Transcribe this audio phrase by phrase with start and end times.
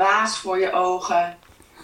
[0.00, 1.36] waas voor je ogen.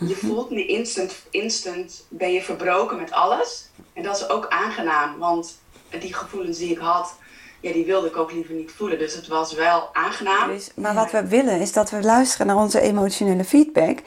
[0.07, 3.69] Je voelt niet instant, instant ben je verbroken met alles.
[3.93, 5.59] En dat is ook aangenaam, want
[6.01, 7.15] die gevoelens die ik had,
[7.61, 8.99] ja, die wilde ik ook liever niet voelen.
[8.99, 10.49] Dus het was wel aangenaam.
[10.49, 13.99] Dus, maar wat we willen is dat we luisteren naar onze emotionele feedback.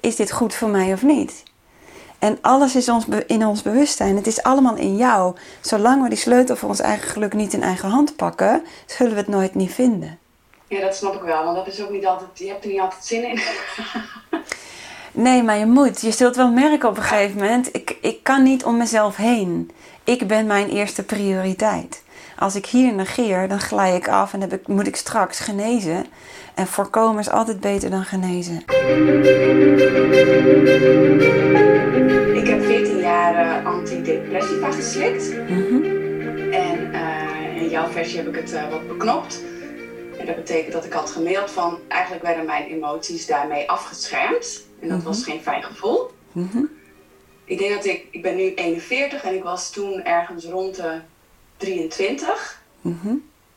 [0.00, 1.42] Is dit goed voor mij of niet?
[2.18, 4.16] En alles is ons in ons bewustzijn.
[4.16, 5.36] Het is allemaal in jou.
[5.60, 9.18] Zolang we die sleutel voor ons eigen geluk niet in eigen hand pakken, zullen we
[9.18, 10.18] het nooit niet vinden.
[10.74, 12.80] Ja, dat snap ik wel, want dat is ook niet altijd, je hebt er niet
[12.80, 13.40] altijd zin in.
[15.26, 16.00] nee, maar je moet.
[16.00, 19.70] Je zult wel merken op een gegeven moment, ik, ik kan niet om mezelf heen.
[20.04, 22.02] Ik ben mijn eerste prioriteit.
[22.38, 26.06] Als ik hier negeer, dan glij ik af en heb ik, moet ik straks genezen.
[26.54, 28.56] En voorkomen is altijd beter dan genezen.
[32.34, 35.48] Ik heb 14 jaar uh, antidepressiva geslikt.
[35.48, 35.84] Mhm.
[36.52, 39.42] En uh, in jouw versie heb ik het uh, wat beknopt.
[40.18, 44.62] En dat betekent dat ik had gemaild van eigenlijk werden mijn emoties daarmee afgeschermd.
[44.80, 46.10] En dat was geen fijn gevoel.
[46.32, 46.62] Mhm.
[47.44, 51.00] Ik denk dat ik, ik ben nu 41 en ik was toen ergens rond de
[51.56, 52.62] 23.
[52.80, 53.14] Mhm.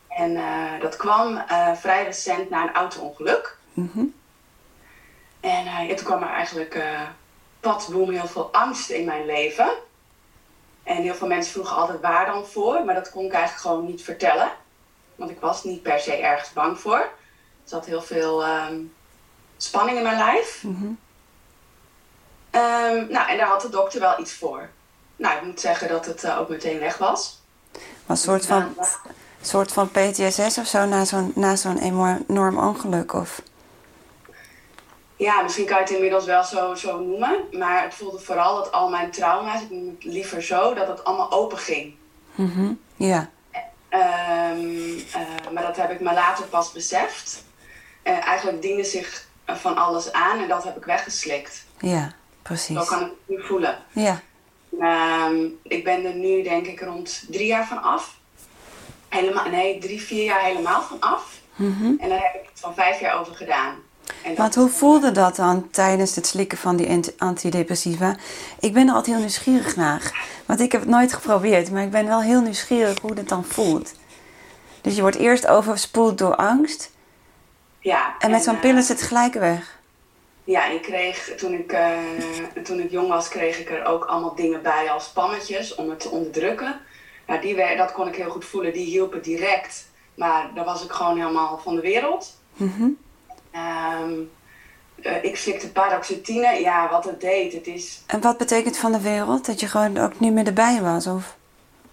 [0.08, 3.58] En uh, dat kwam uh, vrij recent na een auto-ongeluk.
[3.74, 4.04] Mhm.
[5.40, 6.84] En uh, toen kwam er eigenlijk
[7.60, 9.70] padboom heel veel angst in mijn leven.
[10.84, 13.86] En heel veel mensen vroegen altijd waar dan voor, maar dat kon ik eigenlijk gewoon
[13.86, 14.52] niet vertellen.
[15.18, 17.00] Want ik was niet per se ergens bang voor.
[17.00, 17.10] Er
[17.64, 18.94] zat heel veel um,
[19.58, 20.64] spanning in mijn lijf.
[20.64, 20.86] Mhm.
[22.52, 24.70] Um, nou, en daar had de dokter wel iets voor.
[25.16, 27.42] Nou, ik moet zeggen dat het ook meteen weg was.
[28.08, 28.76] Een soort van,
[29.42, 33.14] soort van PTSS of zo na zo'n na zo'n enorm ongeluk?
[33.14, 33.42] Of?
[35.16, 37.44] Ja, misschien kan je het inmiddels wel zo, zo noemen.
[37.52, 41.04] Maar het voelde vooral dat al mijn trauma's, ik noem het liever zo, dat het
[41.04, 41.96] allemaal open ging.
[42.36, 42.74] Mhm.
[42.96, 43.30] Ja.
[43.90, 47.44] Um, uh, maar dat heb ik me later pas beseft.
[48.04, 51.66] Uh, eigenlijk diende zich van alles aan en dat heb ik weggeslikt.
[51.80, 52.78] Ja, precies.
[52.78, 53.78] Zo kan ik het nu voelen.
[53.92, 54.22] Ja.
[54.80, 58.16] Um, ik ben er nu denk ik rond drie jaar van af.
[59.10, 61.40] Helemaal, nee, drie, vier jaar helemaal van af.
[61.56, 61.94] Mhm.
[62.00, 63.76] En daar heb ik het van vijf jaar over gedaan.
[64.36, 68.16] Want hoe voelde dat dan tijdens het slikken van die antidepressiva?
[68.60, 70.28] Ik ben er altijd heel nieuwsgierig naar.
[70.46, 73.46] Want ik heb het nooit geprobeerd, maar ik ben wel heel nieuwsgierig hoe dat dan
[73.46, 73.94] voelt.
[74.82, 76.92] Dus je wordt eerst overspoeld door angst.
[77.80, 78.16] Ja.
[78.20, 79.80] En met zo'n uh, pil is het gelijk weg.
[80.44, 81.98] Ja, ik kreeg, toen ik, uh,
[82.64, 86.00] toen ik jong was, kreeg ik er ook allemaal dingen bij als pannetjes om het
[86.00, 86.80] te onderdrukken.
[87.28, 89.90] Nou, die, dat kon ik heel goed voelen, die hielpen direct.
[90.16, 92.38] Maar daar was ik gewoon helemaal van de wereld.
[92.54, 92.98] Mm
[93.56, 94.30] Um,
[94.96, 96.60] uh, ik slikte paroxetine.
[96.60, 98.02] Ja, wat het deed, het is...
[98.08, 99.46] En wat betekent van de wereld?
[99.46, 101.08] Dat je gewoon ook niet meer erbij was?
[101.08, 101.36] Of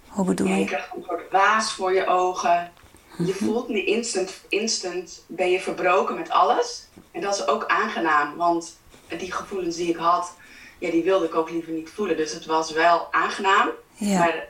[0.08, 0.60] hoe bedoel ja, je?
[0.60, 2.72] je krijgt een soort waas voor je ogen.
[3.18, 3.44] Je Mhm.
[3.44, 6.86] voelt niet instant, instant ben je verbroken met alles.
[7.10, 8.76] En dat is ook aangenaam, want
[9.18, 10.32] die gevoelens die ik had,
[10.78, 12.16] ja, die wilde ik ook liever niet voelen.
[12.16, 14.18] Dus het was wel aangenaam, Ja.
[14.18, 14.46] maar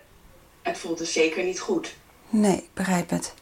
[0.62, 1.94] het voelde zeker niet goed.
[2.28, 3.34] Nee, ik begrijp het.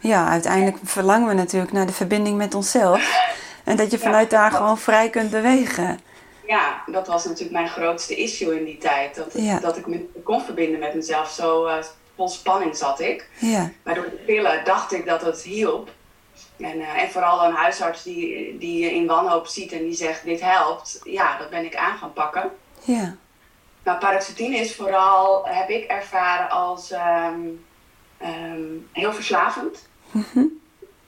[0.00, 3.30] Ja, uiteindelijk verlangen we natuurlijk naar de verbinding met onszelf.
[3.64, 6.00] En dat je vanuit daar gewoon vrij kunt bewegen.
[6.46, 9.14] Ja, dat was natuurlijk mijn grootste issue in die tijd.
[9.14, 9.58] Dat, Ja.
[9.58, 11.30] dat ik me kon verbinden met mezelf.
[11.30, 11.76] Zo eh,
[12.16, 13.28] vol spanning zat ik.
[13.38, 15.90] Ja, Maar door de pillen dacht ik dat het hielp.
[16.58, 20.24] En, eh, en vooral een huisarts die, die je in wanhoop ziet en die zegt
[20.24, 21.00] dit helpt.
[21.04, 22.50] Ja, dat ben ik aan gaan pakken.
[22.84, 23.14] ja.
[23.84, 27.38] Nou, paroxetine is vooral, heb ik ervaren als ehm,
[28.22, 28.62] ehm,
[28.92, 29.88] heel verslavend.
[30.10, 30.44] Mhm.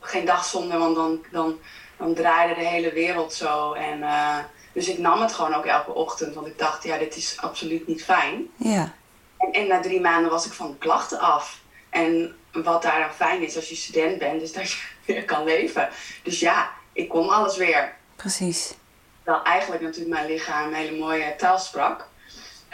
[0.00, 1.58] Geen dag zonder, want dan, dan,
[1.96, 3.72] dan draaide de hele wereld zo.
[3.72, 4.38] En, eh,
[4.72, 7.86] dus ik nam het gewoon ook elke ochtend, want ik dacht, ja, dit is absoluut
[7.86, 8.48] niet fijn.
[8.56, 8.92] Ja,
[9.38, 11.60] En, en na drie maanden was ik van de klachten af.
[11.90, 14.78] En wat daar dan fijn is als je student bent, is dat je
[15.12, 15.88] weer kan leven.
[16.22, 17.94] Dus ja, ik kon alles weer.
[18.16, 18.74] precies.
[19.22, 22.08] Wel eigenlijk natuurlijk mijn lichaam een hele mooie taal sprak.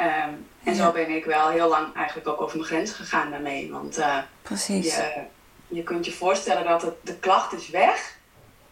[0.01, 0.29] Ehm,
[0.65, 0.85] en Ja.
[0.85, 3.73] zo ben ik wel heel lang eigenlijk ook over mijn grens gegaan daarmee.
[3.73, 4.95] Want eh, Precies.
[4.95, 5.23] je,
[5.69, 8.19] je kunt je voorstellen dat het, de klacht is weg.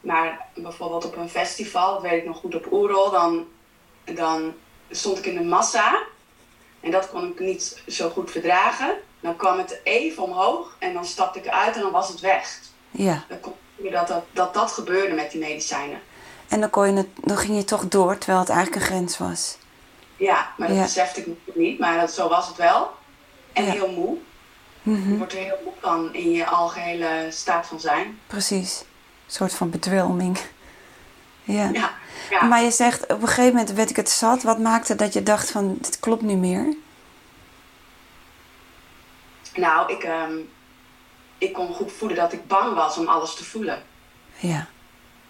[0.01, 3.47] Maar bijvoorbeeld op een festival, dat weet ik nog goed op Oerol, dan,
[4.05, 4.55] dan
[4.91, 6.03] stond ik in de massa.
[6.81, 8.95] En dat kon ik niet zo goed verdragen.
[9.21, 12.59] Dan kwam het even omhoog en dan stapte ik uit en dan was het weg.
[12.91, 13.25] Ja.
[13.29, 16.01] Dan kon je dat dat, dat dat gebeurde met die medicijnen.
[16.49, 19.19] En dan, kon je het, dan ging je toch door, terwijl het eigenlijk een grens
[19.19, 19.59] was.
[20.19, 20.83] Ja, maar dat Ja.
[20.83, 22.91] besefte ik niet, maar dat, zo was het wel.
[23.53, 23.71] En Ja.
[23.71, 24.17] heel moe.
[24.83, 25.11] Mhm.
[25.11, 28.19] Je wordt er heel moe van in je algehele staat van zijn.
[28.27, 28.81] Precies.
[28.81, 30.39] Een soort van bedwelming.
[31.43, 31.69] Ja.
[31.73, 31.91] Ja,
[32.31, 32.43] ja.
[32.45, 34.43] Maar je zegt, op een gegeven moment werd ik het zat.
[34.43, 36.77] Wat maakte dat je dacht van, dit klopt niet meer?
[39.55, 40.33] Nou, ik, ehm,
[41.39, 43.83] ik kon goed voelen dat ik bang was om alles te voelen.
[44.37, 44.67] Ja.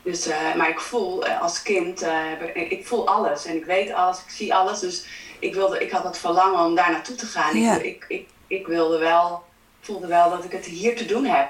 [0.08, 3.92] Dus, eh, maar ik voel eh, als kind, eh, ik voel alles en ik weet
[3.92, 4.80] alles, ik zie alles.
[4.80, 5.06] Dus
[5.38, 7.60] ik, wilde, ik had het verlangen om daar naartoe te gaan.
[7.60, 7.74] Ja.
[7.74, 9.42] Ik, ik, ik, ik wilde wel,
[9.80, 11.48] voelde wel dat ik het hier te doen heb.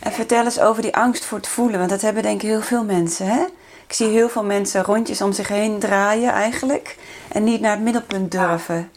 [0.00, 2.60] En vertel eens over die angst voor het voelen, want dat hebben denk ik heel
[2.60, 3.44] veel mensen, hè?
[3.86, 6.96] Ik zie heel veel mensen rondjes om zich heen draaien eigenlijk
[7.28, 8.92] en niet naar het middelpunt durven.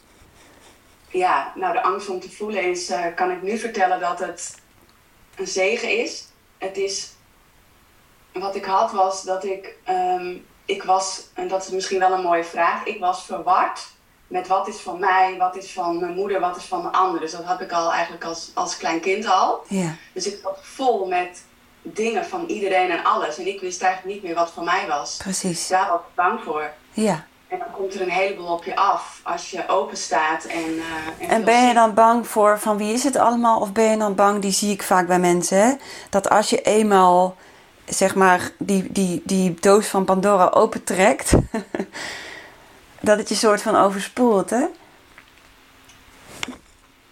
[1.10, 4.56] Ja, nou de angst om te voelen is, kan ik nu vertellen dat het
[5.36, 6.28] een zegen is.
[6.58, 7.15] Het is,
[8.40, 10.36] wat ik had was dat ik, ehm,
[10.66, 13.88] ik was, en dat is misschien wel een mooie vraag, ik was verward
[14.28, 17.20] met wat is van mij, wat is van mijn moeder, wat is van de ander.
[17.20, 19.64] Dus dat had ik al eigenlijk als, als klein kind al.
[19.68, 21.44] Ja, Dus ik zat vol met
[21.82, 23.38] dingen van iedereen en alles.
[23.38, 25.18] En ik wist eigenlijk niet meer wat van mij was.
[25.18, 25.68] precies.
[25.68, 26.72] Daar was ik bang voor.
[26.92, 27.26] Ja.
[27.48, 30.44] En dan komt er een heleboel op je af als je open staat.
[30.44, 33.60] En, eh, en, En ben je dan bang voor van wie is het allemaal?
[33.60, 35.74] Of ben je dan bang, die zie ik vaak bij mensen, hè?
[36.10, 37.36] Dat als je eenmaal,
[37.86, 41.32] zeg maar, die, die, die doos van Pandora opentrekt,
[43.02, 44.66] dat het je soort van overspoelt, hè?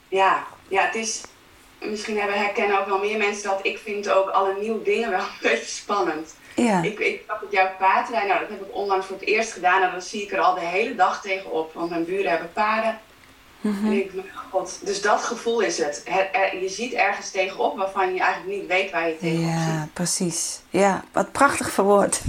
[0.08, 1.22] Ja, ja, het is...
[1.80, 5.20] Misschien hebben herkennen ook wel meer mensen dat ik vind ook alle nieuwe dingen wel
[5.30, 6.36] een beetje spannend.
[6.56, 9.52] Ja, Ik, ik zag het jouw paardrij, nou dat heb ik onlangs voor het eerst
[9.52, 9.82] gedaan.
[9.82, 11.74] En dan zie ik er al de hele dag tegenop.
[11.74, 13.00] Want mijn buren hebben paarden.
[13.64, 13.86] Mhm.
[13.86, 16.04] En ik, mijn god, dus dat gevoel is het.
[16.62, 19.50] Je ziet ergens tegenop waarvan je eigenlijk niet weet waar je tegenop ziet.
[19.50, 20.60] ja, precies.
[20.70, 22.22] Ja, wat prachtig verwoord.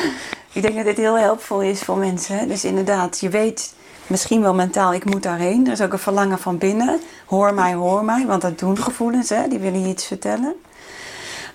[0.52, 2.48] ik denk dat dit heel helpvol is voor mensen.
[2.48, 3.74] Dus inderdaad, je weet
[4.06, 5.66] misschien wel mentaal, ik moet daarheen.
[5.66, 7.00] Er is ook een verlangen van binnen.
[7.26, 8.26] Hoor mij, hoor mij.
[8.26, 9.48] Want dat doen gevoelens, hè?
[9.48, 10.54] die willen je iets vertellen.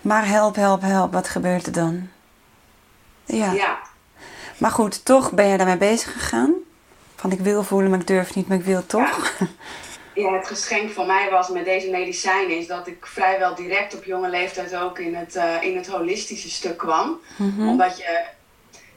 [0.01, 2.09] Maar help, help, help, wat gebeurt er dan?
[3.25, 3.51] Ja.
[3.51, 3.77] Ja,
[4.57, 6.53] Maar goed, toch ben je daarmee bezig gegaan.
[7.23, 9.33] Van ik wil voelen, maar ik durf niet, maar ik wil toch.
[10.13, 14.03] ja, het geschenk van mij was met deze medicijnen is dat ik vrijwel direct op
[14.03, 17.19] jonge leeftijd ook in het, eh, in het holistische stuk kwam.
[17.35, 17.67] Mhm.
[17.67, 18.23] Omdat je,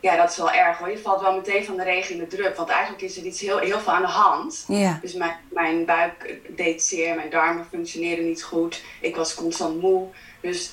[0.01, 2.37] ja dat is wel erg hoor, je valt wel meteen van de regen in de
[2.37, 2.57] drup.
[2.57, 4.65] Want eigenlijk is er iets heel, heel veel aan de hand.
[4.69, 8.83] Ja, Dus mijn, mijn buik deed zeer, mijn darmen functioneerden niet goed.
[9.01, 10.07] Ik was constant moe.
[10.41, 10.73] Dus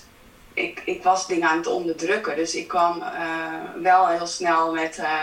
[0.54, 2.36] ik, ik was dingen aan het onderdrukken.
[2.36, 5.22] Dus ik kwam eh, wel heel snel met, eh,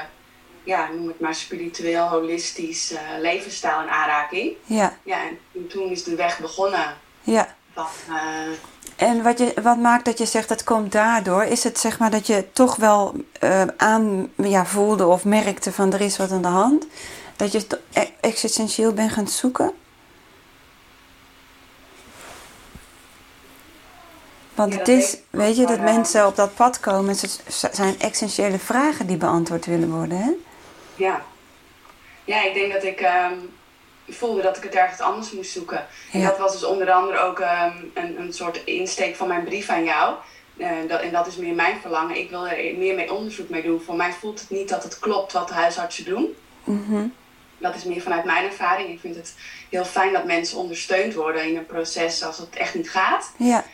[0.65, 4.53] ja, noem het maar spiritueel, holistisch eh, levensstijl in aanraking.
[4.65, 6.97] ja, Ja, en toen is de weg begonnen.
[7.23, 7.55] ja.
[7.75, 11.43] Van, eh, En wat, je, wat maakt dat je zegt dat komt daardoor?
[11.45, 15.93] Is het zeg maar dat je toch wel eh, aan ja, voelde of merkte van
[15.93, 16.87] er is wat aan de hand?
[17.37, 19.73] Dat je t- e- existentieel bent gaan zoeken?
[24.55, 27.09] Want Ja, het is, weet ik weet je, dat mensen op dat pad komen.
[27.11, 27.41] Het
[27.73, 30.31] zijn essentiële vragen die beantwoord willen worden, hè?
[31.01, 31.25] Ja.
[32.25, 33.35] ja, ik denk dat ik ehm,
[34.09, 35.87] voelde dat ik het ergens anders moest zoeken.
[36.13, 39.69] En dat was dus onder andere ook ehm, een, een soort insteek van mijn brief
[39.69, 40.15] aan jou.
[40.57, 42.17] Eh, dat, en dat is meer mijn verlangen.
[42.17, 43.81] Ik wil er meer mee onderzoek mee doen.
[43.81, 46.37] Voor mij voelt het niet dat het klopt wat de huisartsen doen.
[46.65, 47.07] Mhm.
[47.59, 48.89] Dat is meer vanuit mijn ervaring.
[48.89, 49.35] Ik vind het
[49.69, 53.33] heel fijn dat mensen ondersteund worden in een proces als het echt niet gaat.
[53.37, 53.65] Ja,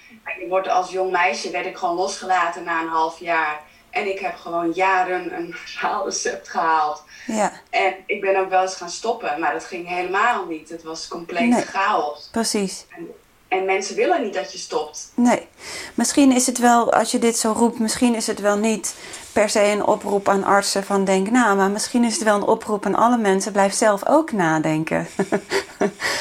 [0.48, 3.60] word als jong meisje werd ik gewoon losgelaten na een half jaar.
[3.96, 5.54] En ik heb gewoon jaren een
[6.04, 7.02] recept gehaald.
[7.26, 10.68] ja, En ik ben ook wel eens gaan stoppen, maar dat ging helemaal niet.
[10.68, 11.62] Het was compleet Nee.
[11.62, 12.28] chaos.
[12.32, 12.84] precies.
[12.96, 13.08] En,
[13.48, 15.10] en mensen willen niet dat je stopt.
[15.14, 15.46] Nee,
[15.94, 18.94] misschien is het wel, als je dit zo roept, misschien is het wel niet
[19.32, 22.42] per se een oproep aan artsen van denk na, maar misschien is het wel een
[22.46, 25.08] oproep aan alle mensen, blijf zelf ook nadenken.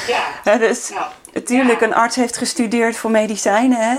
[0.06, 1.86] Ja, dus nou, natuurlijk, ja.
[1.86, 3.96] een arts heeft gestudeerd voor medicijnen, hè?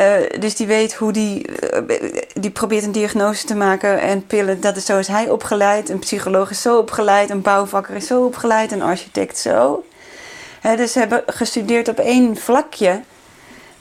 [0.00, 4.60] Eh, dus die weet hoe die, eh, die probeert een diagnose te maken en pillen,
[4.60, 8.24] dat is zo is hij opgeleid, een psycholoog is zo opgeleid, een bouwvakker is zo
[8.24, 9.84] opgeleid, een architect zo.
[10.76, 13.00] Dus ze hebben gestudeerd op één vlakje.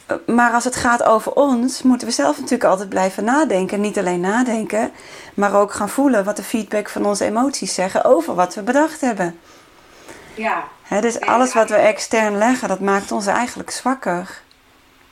[0.06, 3.82] Eh, Maar als het gaat over ons, moeten we zelf natuurlijk altijd blijven nadenken.
[3.82, 4.92] Niet alleen nadenken,
[5.34, 9.02] maar ook gaan voelen wat de feedback van onze emoties zeggen over wat we bedacht
[9.02, 9.40] hebben.
[10.34, 14.42] ja, dus alles wat we extern leggen, dat maakt ons eigenlijk zwakker.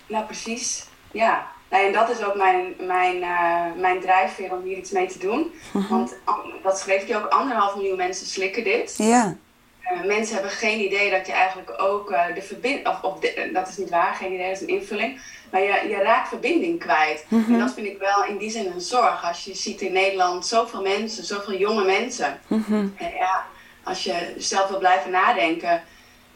[0.07, 0.85] nou precies.
[1.11, 5.07] Ja, nou, en dat is ook mijn, mijn, eh, mijn drijfveer om hier iets mee
[5.07, 5.53] te doen.
[5.73, 5.87] Mhm.
[5.89, 8.93] Want an- dat schreef je ook, anderhalf miljoen mensen slikken dit.
[8.97, 9.35] Ja,
[9.81, 13.49] Eh, mensen hebben geen idee dat je eigenlijk ook eh, de verbinding, of, of de-
[13.53, 15.21] dat is niet waar, geen idee, dat is een invulling.
[15.51, 17.25] Maar je, je raakt verbinding kwijt.
[17.27, 17.53] Mhm.
[17.53, 19.27] En dat vind ik wel in die zin een zorg.
[19.27, 22.39] Als je ziet in Nederland zoveel mensen, zoveel jonge mensen.
[22.47, 22.87] mhm.
[22.99, 23.45] Ja,
[23.83, 25.83] als je zelf wil blijven nadenken,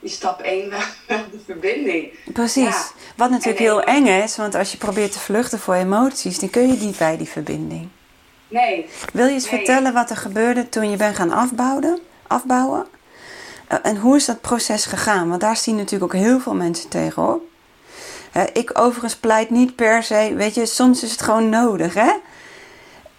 [0.01, 2.09] is stap 1 wel, wel de verbinding.
[2.33, 2.63] precies.
[2.63, 2.85] Ja.
[3.15, 6.49] Wat natuurlijk En heel eng is, want als je probeert te vluchten voor emoties, dan
[6.49, 7.87] kun je niet bij die verbinding.
[8.47, 9.57] Nee, Wil je eens Nee.
[9.59, 11.99] vertellen wat er gebeurde toen je bent gaan afbouwen?
[12.27, 12.85] afbouwen?
[13.67, 15.29] Eh, en hoe is dat proces gegaan?
[15.29, 17.41] Want daar zien natuurlijk ook heel veel mensen tegenop.
[18.31, 22.11] Eh, ik overigens pleit niet per se, weet je, soms is het gewoon nodig, hè?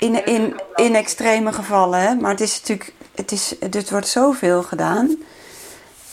[0.02, 2.14] in, in, in extreme gevallen, hè?
[2.14, 5.16] maar het is natuurlijk, het, is, het wordt zoveel gedaan.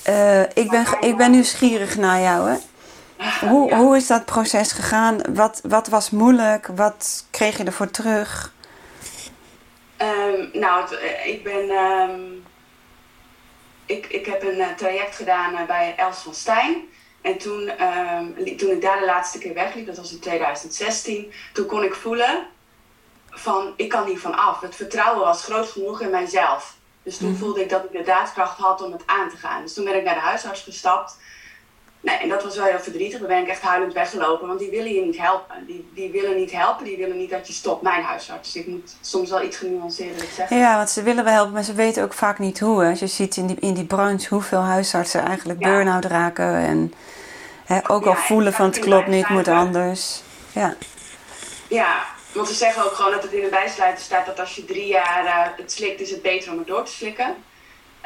[0.09, 2.49] Uh, ik, ben, ik ben nieuwsgierig naar jou.
[2.49, 2.57] Hè?
[3.47, 5.21] Hoe, hoe is dat proces gegaan?
[5.33, 6.67] Wat, wat was moeilijk?
[6.67, 8.53] Wat kreeg je ervoor terug?
[9.97, 11.69] Um, nou, eh, ik ben.
[11.69, 12.43] Um,
[13.85, 16.87] ik, ik heb een uh, traject gedaan bij Els van Stijn.
[17.21, 21.65] En toen, um, toen ik daar de laatste keer wegliep, dat was in 2016, toen
[21.65, 22.47] kon ik voelen
[23.29, 24.61] van ik kan hier van af.
[24.61, 26.77] Het vertrouwen was groot genoeg in mijzelf.
[27.03, 27.39] Dus toen mhm.
[27.39, 29.61] voelde ik dat ik de daadkracht had om het aan te gaan.
[29.61, 31.17] Dus toen ben ik naar de huisarts gestapt.
[32.01, 33.19] Nee, en dat was wel heel verdrietig.
[33.19, 35.65] Dan ben ik echt huilend weggelopen, want die willen je niet helpen.
[35.65, 37.81] Die, die willen niet helpen, die willen niet dat je stopt.
[37.81, 38.55] Mijn huisarts.
[38.55, 40.57] Ik moet soms wel iets genuanceerder zeggen.
[40.57, 42.85] Ja, want ze willen wel helpen, maar ze weten ook vaak niet hoe.
[42.85, 45.69] Als je ziet in die, in die branche hoeveel huisartsen eigenlijk ja.
[45.69, 46.55] burn-out raken.
[46.55, 46.93] En
[47.65, 50.21] hè, ook al voelen van het klopt niet, moet anders.
[50.51, 50.75] Ja.
[51.67, 54.65] Ja, want ze zeggen ook gewoon dat het in de bijsluiter staat dat als je
[54.65, 57.35] drie jaar uh, het slikt, is het beter om het door te slikken.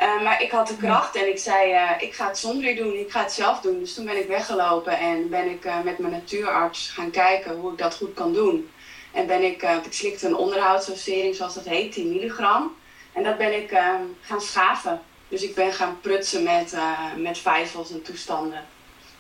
[0.02, 2.76] Uh, maar ik had de kracht en ik zei, uh, ik ga het zonder je
[2.76, 3.80] doen, ik ga het zelf doen.
[3.80, 7.78] Dus toen ben ik weggelopen en ben ik met mijn natuurarts gaan kijken hoe ik
[7.78, 8.72] dat goed kan doen.
[9.12, 12.76] En ben ik, ik slikte een onderhoudsdosering zoals dat heet, 10 milligram.
[13.14, 13.78] En dat ben ik
[14.22, 15.02] gaan schaven.
[15.28, 16.76] Dus ik ben gaan prutsen met,
[17.18, 18.66] met vijzels en toestanden.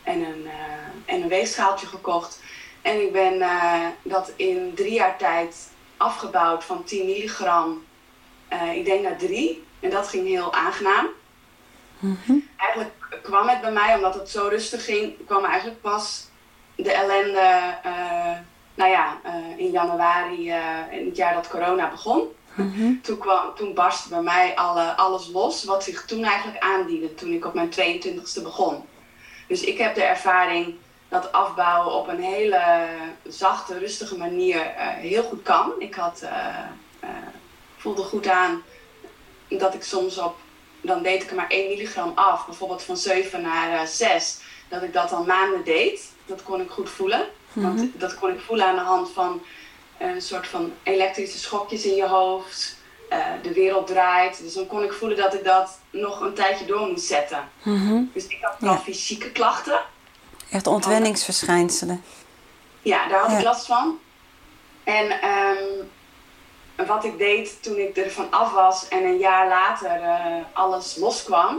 [0.03, 0.47] En een,
[1.05, 2.39] en een weegschaaltje gekocht.
[2.83, 7.83] En ik ben uh, dat in drie jaar tijd afgebouwd van 10 milligram,
[8.53, 9.63] uh, ik denk naar 3.
[9.79, 11.07] En dat ging heel aangenaam.
[11.99, 12.49] Mm -hmm.
[12.57, 12.91] Eigenlijk
[13.23, 16.27] kwam het bij mij, omdat het zo rustig ging, kwam eigenlijk pas
[16.75, 18.37] de ellende, uh,
[18.75, 19.17] nou ja,
[19.57, 20.47] in januari,
[20.91, 22.27] in het jaar dat corona begon.
[22.53, 23.01] Mm -hmm.
[23.03, 27.31] toen, kwam, toen barstte bij mij alle, alles los, wat zich toen eigenlijk aandiende, toen
[27.31, 28.85] ik op mijn 22e begon.
[29.47, 30.75] Dus ik heb de ervaring
[31.13, 32.61] dat afbouwen op een hele
[33.23, 35.71] zachte, rustige manier uh, heel goed kan.
[35.79, 36.29] Ik had, uh,
[37.03, 37.09] uh,
[37.77, 38.63] voelde goed aan
[39.49, 40.35] dat ik soms op,
[40.81, 44.39] dan deed ik er maar 1 milligram af, bijvoorbeeld van 7 naar 6,
[44.69, 46.11] dat ik dat al maanden deed.
[46.25, 47.27] Dat kon ik goed voelen.
[47.53, 47.87] Want mhm.
[47.93, 49.41] dat kon ik voelen aan de hand van
[49.99, 52.81] een soort van elektrische schokjes in je hoofd.
[53.41, 54.41] de wereld draait.
[54.43, 57.49] Dus dan kon ik voelen dat ik dat nog een tijdje door moest zetten.
[57.63, 58.03] Mhm.
[58.13, 59.79] Dus ik had wel fysieke klachten.
[60.53, 62.03] Echt ontwenningsverschijnselen.
[62.81, 63.99] Ja, daar had ik last van.
[64.83, 70.01] En um, wat ik deed toen ik er van af was en een jaar later
[70.01, 71.57] uh, alles loskwam,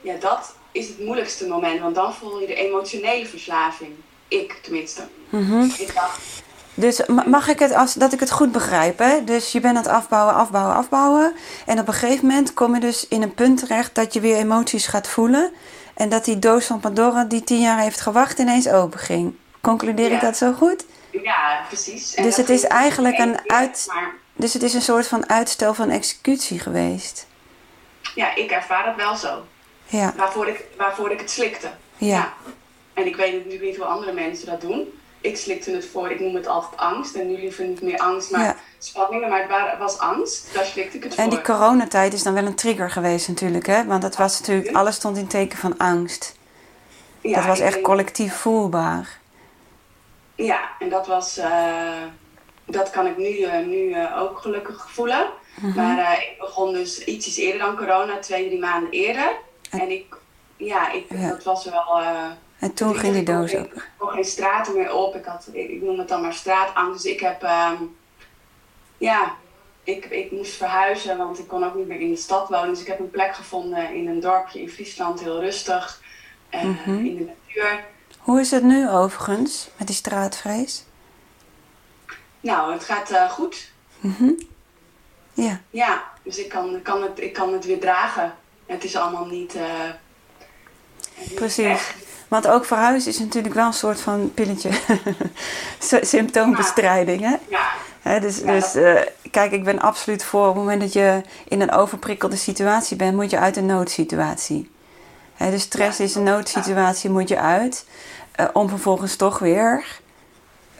[0.00, 1.80] ja, dat is het moeilijkste moment.
[1.80, 3.92] Want dan voel je de emotionele verslaving.
[4.28, 5.02] Ik tenminste.
[5.28, 5.74] Mm -hmm.
[5.78, 6.42] Ik dacht.
[6.74, 9.24] Dus mag ik het, als, dat ik het goed begrijp, hè?
[9.24, 11.34] Dus je bent aan het afbouwen, afbouwen, afbouwen.
[11.66, 14.36] En op een gegeven moment kom je dus in een punt terecht dat je weer
[14.36, 15.52] emoties gaat voelen.
[15.94, 19.36] En dat die doos van Pandora, die tien jaar heeft gewacht, ineens open ging.
[19.60, 20.84] Concludeer ik dat zo goed?
[21.10, 22.10] Ja, precies.
[22.10, 23.88] dus het is eigenlijk een uit...
[24.36, 27.26] Dus het is een soort van uitstel van executie geweest.
[28.14, 29.44] Ja, ik ervaar het wel zo.
[29.86, 30.12] Ja.
[30.16, 31.70] Waarvoor ik, waarvoor ik het slikte.
[31.96, 32.32] Ja.
[32.94, 34.88] En ik weet natuurlijk niet hoe andere mensen dat doen
[35.24, 37.14] ik slikte het voor, ik noem het altijd angst.
[37.14, 39.28] En nu liever niet meer angst, maar spanningen.
[39.28, 41.24] Maar het was angst, daar slikte ik het voor.
[41.24, 43.84] En die coronatijd is dan wel een trigger geweest natuurlijk, hè?
[43.84, 46.36] Want dat was natuurlijk, alles stond in teken van angst.
[47.20, 49.18] Ja, dat was echt collectief voelbaar.
[50.34, 52.02] Ja, en dat was, uh,
[52.64, 55.26] dat kan ik nu, uh, nu uh, ook gelukkig voelen.
[55.54, 55.74] Mhm.
[55.74, 59.32] Maar ik begon dus ietsjes eerder dan corona, twee, drie maanden eerder.
[59.70, 60.16] En, ik,
[60.56, 61.28] ja, ik, ja.
[61.28, 62.02] dat was wel
[62.64, 63.76] en toen ging die doos open.
[63.76, 65.14] Ik kon geen straten meer op.
[65.14, 67.02] Ik, had, ik, noem het dan maar straatangst.
[67.02, 67.96] Dus ik heb, um,
[68.98, 69.34] ja,
[69.82, 72.68] ik, ik moest verhuizen, want ik kon ook niet meer in de stad wonen.
[72.68, 76.02] Dus ik heb een plek gevonden in een dorpje in Friesland, heel rustig,
[76.54, 77.84] uh, in de natuur.
[78.18, 80.84] Hoe is het nu overigens met die straatvrees?
[82.40, 83.70] Nou, het gaat uh, goed.
[84.00, 84.38] Mm -hmm.
[85.32, 85.60] Ja.
[85.70, 88.34] Ja, dus ik kan, kan, het, ik kan het weer dragen.
[88.66, 89.54] Het is allemaal niet.
[89.54, 89.62] Uh,
[91.34, 91.92] Precies.
[92.34, 94.70] Want ook verhuizen is natuurlijk wel een soort van pilletje.
[96.02, 97.36] Symptoombestrijding, hè?
[97.48, 98.18] Ja.
[98.18, 99.00] dus dus uh,
[99.30, 103.14] kijk, ik ben absoluut voor op het moment dat je in een overprikkelde situatie bent,
[103.14, 104.70] moet je uit een noodsituatie.
[105.36, 107.86] Dus stress is een noodsituatie, moet je uit.
[108.40, 109.86] Uh, om vervolgens toch weer,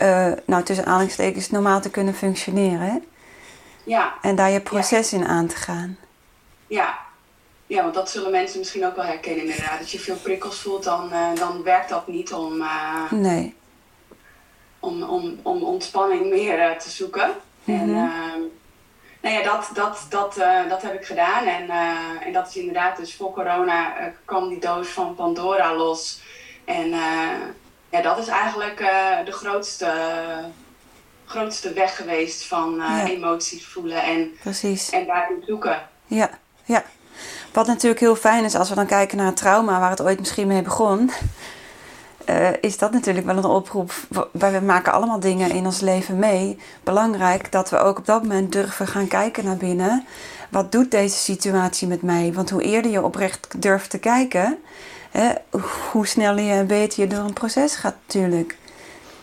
[0.02, 2.80] uh, nou tussen aanhalingstekens, normaal te kunnen functioneren.
[2.80, 2.99] Hè?
[3.84, 4.14] Ja.
[4.23, 5.99] En daar je proces in aan te gaan.
[6.66, 6.99] Ja,
[7.66, 9.78] ja, want dat zullen mensen misschien ook wel herkennen inderdaad.
[9.78, 13.54] Als je veel prikkels voelt, dan, uh, dan werkt dat niet om, uh, nee.
[14.80, 17.30] om, om, om ontspanning meer uh, te zoeken.
[17.64, 17.97] Mm -hmm.
[19.23, 20.35] En nou ja, dat, dat, dat,
[20.68, 21.44] dat heb ik gedaan.
[21.47, 21.71] En,
[22.21, 23.92] en dat is inderdaad, dus voor corona
[24.25, 26.21] kwam die doos van Pandora los.
[26.64, 26.88] En
[27.90, 28.78] ja, dat is eigenlijk
[29.25, 29.92] de grootste
[31.26, 33.06] grootste weg geweest van eh, Ja.
[33.06, 34.90] emoties voelen en, Precies.
[34.90, 35.88] en daarin zoeken.
[36.06, 36.30] Ja,
[36.64, 36.85] ja.
[37.54, 40.18] Wat natuurlijk heel fijn is als we dan kijken naar het trauma waar het ooit
[40.18, 41.11] misschien mee begon.
[42.25, 43.92] eh, is dat natuurlijk wel een oproep.
[44.32, 46.58] We maken allemaal dingen in ons leven mee.
[46.82, 50.06] Belangrijk dat we ook op dat moment durven gaan kijken naar binnen.
[50.50, 52.32] Wat doet deze situatie met mij?
[52.32, 54.58] Want hoe eerder je oprecht durft te kijken,
[55.11, 55.32] hè,
[55.90, 58.56] hoe sneller je en beter je door een proces gaat natuurlijk.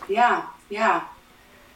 [0.06, 1.06] Ja, ja.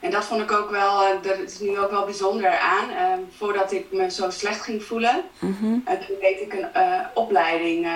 [0.01, 2.91] En dat vond ik ook wel, eh, dat is nu ook wel bijzonder aan.
[2.91, 7.01] Eh, voordat ik me zo slecht ging voelen, Mhm, eh, toen deed ik een eh,
[7.15, 7.89] opleiding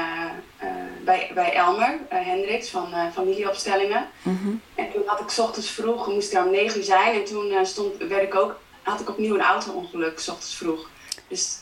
[1.05, 4.09] bij, bij Elmer Hendricks van familieopstellingen.
[4.23, 4.49] mhm.
[4.75, 7.15] En toen had ik ochtends vroeg, moest ik er om 9 uur zijn.
[7.15, 10.89] En toen stond, werd ik ook, had ik opnieuw een auto-ongeluk, ochtends vroeg.
[11.29, 11.59] Dus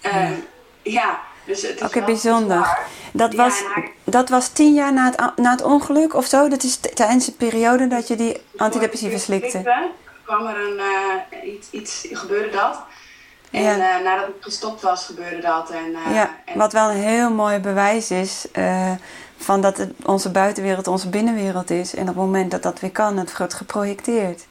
[0.00, 0.30] eh,
[0.82, 1.20] ja.
[1.48, 2.78] Dus het Oké, bijzonder.
[3.12, 3.62] Dat Ja, was,
[4.04, 6.48] dat was tien jaar na het, na het ongeluk of zo?
[6.48, 9.62] Dat is tijdens de periode dat je die antidepressiva slikte?
[10.24, 12.78] kwam er een, eh, iets, iets, gebeurde dat.
[13.50, 13.72] En Ja.
[13.98, 15.70] eh, nadat ik gestopt was, gebeurde dat.
[15.70, 18.46] En, eh, Ja, en, wat wel een heel mooi bewijs is
[19.36, 21.94] van dat het onze buitenwereld onze binnenwereld is.
[21.94, 24.46] En op het moment dat dat weer kan, het wordt geprojecteerd.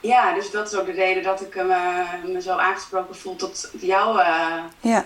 [0.00, 2.02] ja, dus dat is ook de reden dat ik me,
[2.32, 4.16] me zo aangesproken voel tot jouw,
[4.80, 5.04] Ja,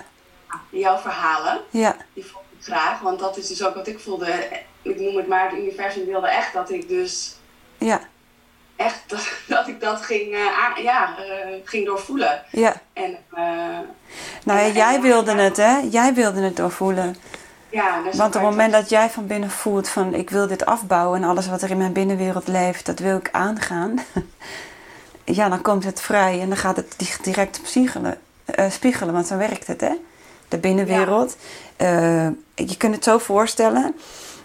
[0.70, 1.60] jouw verhalen.
[1.70, 4.48] ja, Die volg ik graag, want dat is dus ook wat ik voelde.
[4.82, 7.36] Ik noem het maar, het universum wilde echt dat ik dus
[7.78, 8.00] ja,
[8.76, 12.42] echt dat, dat ik dat ging, eh, ja, eh, ging doorvoelen.
[12.50, 12.74] ja.
[12.92, 13.78] En eh,
[14.44, 15.76] Nou ja, jij wilde het, hè?
[15.90, 17.16] Jij wilde het doorvoelen.
[17.70, 21.22] ja, Want op het moment dat jij van binnen voelt van ik wil dit afbouwen
[21.22, 23.98] en alles wat er in mijn binnenwereld leeft, dat wil ik aangaan.
[25.28, 28.18] Ja, dan komt het vrij en dan gaat het di- direct spiegelen,
[28.70, 29.90] spiegelen want zo werkt het, hè?
[30.48, 31.36] De binnenwereld.
[31.76, 33.94] Eh, je kunt het zo voorstellen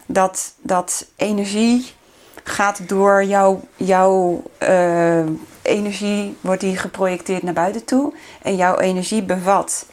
[0.06, 1.94] dat, dat energie
[2.44, 5.26] gaat door jouw, jouw eh,
[5.62, 8.14] energie, wordt die geprojecteerd naar buiten toe.
[8.42, 9.86] En jouw energie bevat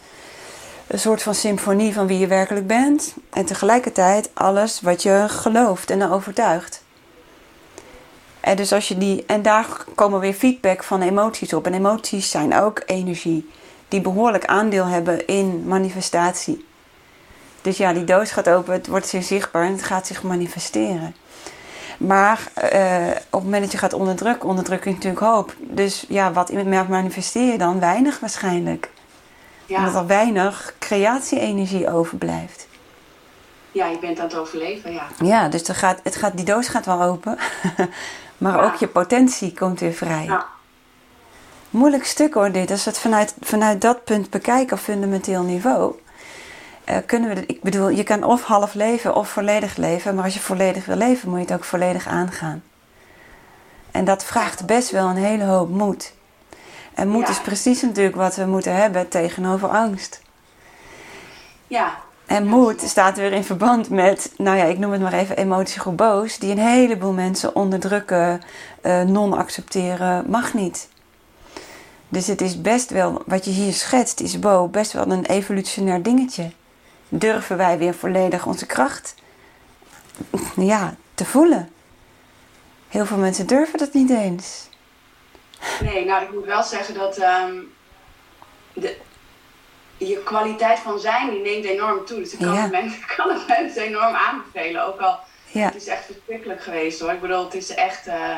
[0.87, 3.15] een soort van symfonie van wie je werkelijk bent.
[3.31, 6.83] En tegelijkertijd alles wat je gelooft en overtuigt.
[8.41, 11.67] En, dus als je die, en daar komen weer feedback van emoties op.
[11.67, 13.51] En emoties zijn ook energie.
[13.89, 16.67] Die behoorlijk aandeel hebben in manifestatie.
[17.63, 21.15] Dus ja, die doos gaat open, het wordt zeer zichtbaar en het gaat zich manifesteren.
[21.99, 25.55] Maar eh, op het moment dat je gaat onderdrukken, onderdruk je natuurlijk hoop.
[25.59, 26.53] Dus ja, wat
[26.89, 27.81] manifesteer je dan?
[27.81, 28.91] Weinig waarschijnlijk.
[29.69, 32.67] Omdat ja, er weinig creatie-energie overblijft.
[33.73, 35.07] ja, je bent aan het overleven, ja.
[35.23, 37.39] Ja, dus er gaat, het gaat, die doos gaat wel open.
[38.39, 38.65] maar Ja.
[38.65, 40.25] ook je potentie komt weer vrij.
[40.25, 40.47] Ja.
[41.79, 42.71] Moeilijk stuk hoor dit.
[42.71, 45.95] Als we het vanuit, vanuit dat punt bekijken op fundamenteel niveau.
[46.85, 50.15] eh, kunnen we, ik bedoel, je kan of half leven of volledig leven.
[50.15, 52.63] Maar als je volledig wil leven, moet je het ook volledig aangaan.
[53.91, 56.13] En dat vraagt best wel een hele hoop moed.
[56.95, 57.29] En moed Ja.
[57.29, 60.21] is precies natuurlijk wat we moeten hebben tegenover angst.
[61.67, 65.37] Ja, En moed staat weer in verband met, nou ja, ik noem het maar even
[65.37, 68.41] emotiegroep boos, die een heleboel mensen onderdrukken,
[68.83, 70.89] eh, non-accepteren, mag niet.
[72.09, 76.03] Dus het is best wel, wat je hier schetst, is Bo best wel een evolutionair
[76.03, 76.51] dingetje.
[77.09, 79.15] Durven wij weer volledig onze kracht
[80.57, 81.71] ja, te voelen?
[82.89, 84.69] Heel veel mensen durven dat niet eens.
[85.81, 87.55] nee, nou ik moet wel zeggen dat ehm,
[88.73, 88.97] de,
[89.97, 92.19] je kwaliteit van zijn die neemt enorm toe.
[92.19, 92.63] Dus ik kan, Ja.
[92.63, 94.87] het mensen, kan het mensen enorm aanbevelen.
[94.87, 95.19] Ook al,
[95.51, 97.13] Ja, het is echt verschrikkelijk geweest hoor.
[97.13, 98.37] Ik bedoel, het is echt, eh,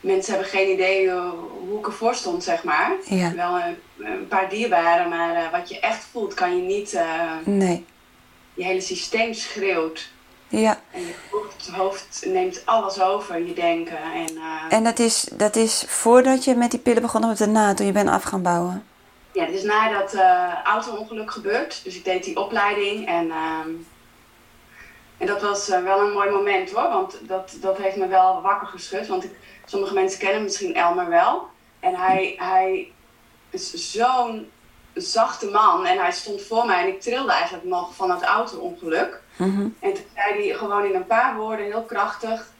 [0.00, 1.28] mensen hebben geen idee eh,
[1.68, 2.92] hoe ik ervoor stond, zeg maar.
[3.04, 6.92] ja, Wel een, een paar dierbaren, maar eh, wat je echt voelt kan je niet,
[6.92, 7.84] eh, nee,
[8.54, 10.10] je hele systeem schreeuwt.
[10.48, 10.80] ja.
[10.92, 13.98] En je hoofd, hoofd neemt alles over, je denken.
[14.14, 17.74] En, eh, En dat is, dat is voordat je met die pillen begonnen of daarna,
[17.74, 18.84] toen je bent af gaan bouwen.
[19.32, 21.80] Ja, het is na dat eh auto-ongeluk gebeurd.
[21.84, 23.68] Dus ik deed die opleiding en, ehm,
[25.18, 26.88] en dat was eh, wel een mooi moment hoor.
[26.88, 29.06] Want dat, dat heeft me wel wakker geschud.
[29.06, 29.30] Want ik,
[29.70, 31.48] sommige mensen kennen misschien Elmer wel.
[31.80, 32.92] En hij, hij
[33.50, 34.50] is zo'n
[34.94, 35.86] zachte man.
[35.86, 39.20] En hij stond voor mij en ik trilde eigenlijk nog van het auto-ongeluk.
[39.36, 39.68] Mhm.
[39.80, 42.52] En toen zei hij gewoon in een paar woorden heel krachtig: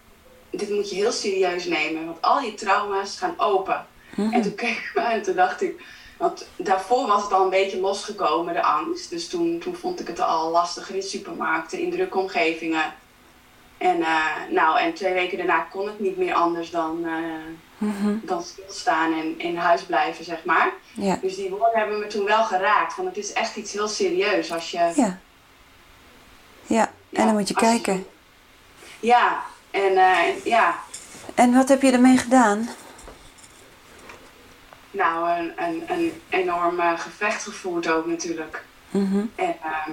[0.51, 3.87] Dit moet je heel serieus nemen, want al je trauma's gaan open.
[4.16, 5.83] En toen keek ik me en toen dacht ik,
[6.18, 9.11] want daarvoor was het al een beetje losgekomen, de angst.
[9.11, 12.94] Dus toen, toen vond ik het al lastiger in supermarkten, in drukke omgevingen.
[13.80, 17.12] En, eh, nou, en twee weken daarna kon het niet meer anders dan, eh,
[17.78, 18.14] Mhm.
[18.22, 20.72] dan stilstaan en in huis blijven, zeg maar.
[20.92, 21.18] Ja.
[21.22, 24.52] Dus die woorden hebben me toen wel geraakt, want het is echt iets heel serieus
[24.52, 24.92] als je...
[24.96, 25.18] Ja.
[26.66, 28.06] Ja, en dan moet je kijken.
[29.00, 30.78] Ja, en eh, ja,
[31.34, 32.68] En wat heb je ermee gedaan?
[34.90, 38.64] nou, een, een, een enorm gevecht gevoerd ook natuurlijk.
[38.90, 39.18] Mhm.
[39.34, 39.90] En ehm,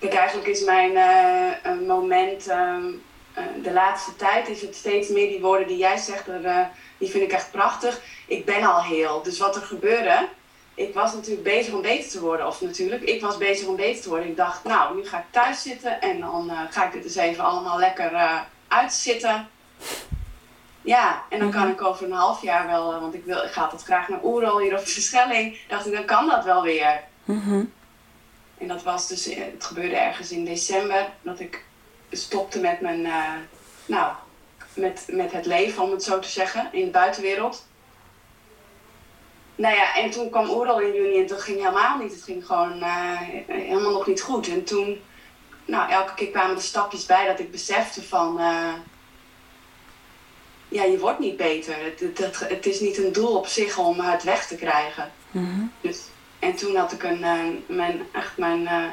[0.00, 2.84] kijk, eigenlijk is mijn eh, moment, ehm,
[3.34, 6.64] eh, de laatste tijd is het steeds meer die woorden die jij zegt, er, eh,
[6.98, 8.00] die vind ik echt prachtig.
[8.26, 9.22] Ik ben al heel.
[9.22, 10.28] Dus wat er gebeurde,
[10.74, 12.46] ik was natuurlijk bezig om beter te worden.
[12.46, 14.28] Of natuurlijk, ik was bezig om beter te worden.
[14.28, 17.44] Ik dacht, nou, nu ga ik thuis zitten en dan ga ik dit eens even
[17.44, 19.48] allemaal lekker uitzitten.
[20.82, 23.62] Ja, en dan kan ik over een half jaar wel, want ik, wil, ik ga
[23.62, 25.58] altijd graag naar Oerol hier op de Schelling.
[25.68, 27.00] Dacht ik, dan kan dat wel weer.
[27.24, 27.64] Mhm.
[28.60, 31.64] En dat was dus, eh, het gebeurde ergens in december, dat ik
[32.10, 33.34] stopte met mijn, eh,
[33.86, 34.12] nou,
[34.74, 37.66] met, met het leven, om het zo te zeggen, in de buitenwereld.
[39.54, 42.12] Nou ja, en toen kwam Oerol in juni en dat ging helemaal niet.
[42.12, 44.48] Het ging gewoon eh, helemaal nog niet goed.
[44.48, 45.00] En toen,
[45.64, 48.40] nou, elke keer kwamen er stapjes bij dat ik besefte van,
[50.68, 51.74] ja, je wordt niet beter.
[51.84, 55.12] Het, het, het, het is niet een doel op zich om het weg te krijgen.
[55.30, 55.62] Mhm.
[55.80, 56.00] Dus,
[56.40, 58.84] en toen had ik een, eh, mijn, echt mijn, eh,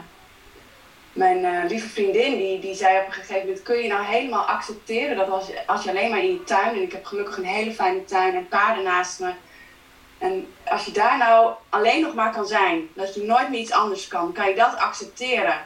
[1.14, 4.44] mijn eh, lieve vriendin, die, die zei op een gegeven moment, kun je nou helemaal
[4.46, 7.38] accepteren dat als, je- als je alleen maar in je tuin, en ik heb gelukkig
[7.38, 9.32] een hele fijne tuin en paarden naast me,
[10.18, 13.72] en als je daar nou alleen nog maar kan zijn, dat je nooit meer iets
[13.72, 15.66] anders kan, kan je dat accepteren.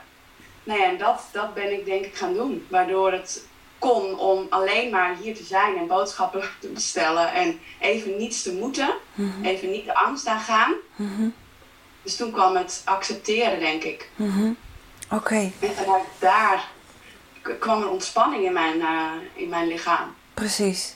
[0.64, 3.46] Nou ja, en dat, dat ben ik denk ik gaan doen, waardoor het
[3.80, 8.54] kon om alleen maar hier te zijn en boodschappen te bestellen en even niets te
[8.54, 9.44] moeten, Mhm.
[9.46, 10.74] even niet de angst aangaan.
[10.96, 11.28] Mhm.
[12.04, 14.10] Dus toen kwam het accepteren, denk ik.
[14.16, 14.52] Mhm.
[15.10, 16.68] Oké, En vanuit daar
[17.60, 20.16] kwam er ontspanning in mijn, eh, in mijn lichaam.
[20.34, 20.96] precies.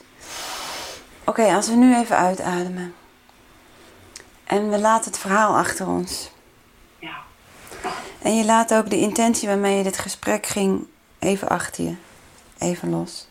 [1.24, 2.94] Oké, als we nu even uitademen.
[4.44, 6.30] En we laten het verhaal achter ons.
[6.98, 7.16] Ja.
[8.22, 10.86] En je laat ook de intentie waarmee je dit gesprek ging
[11.18, 11.94] even achter je.
[12.58, 13.28] Even los.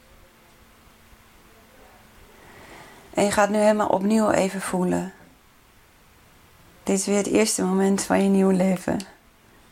[3.14, 5.14] En je gaat nu helemaal opnieuw even voelen.
[6.86, 9.00] Dit is weer het eerste moment van je nieuw leven.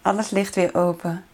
[0.02, 1.26] Alles ligt weer open.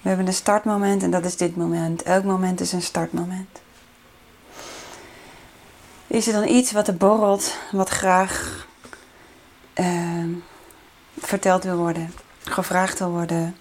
[0.00, 2.02] We hebben een startmoment en dat is dit moment.
[2.02, 3.60] Elk moment is een startmoment.
[6.06, 8.66] Is er dan iets wat er borrelt, wat graag
[9.72, 10.30] ehm,
[11.18, 13.56] verteld wil worden, gevraagd wil worden,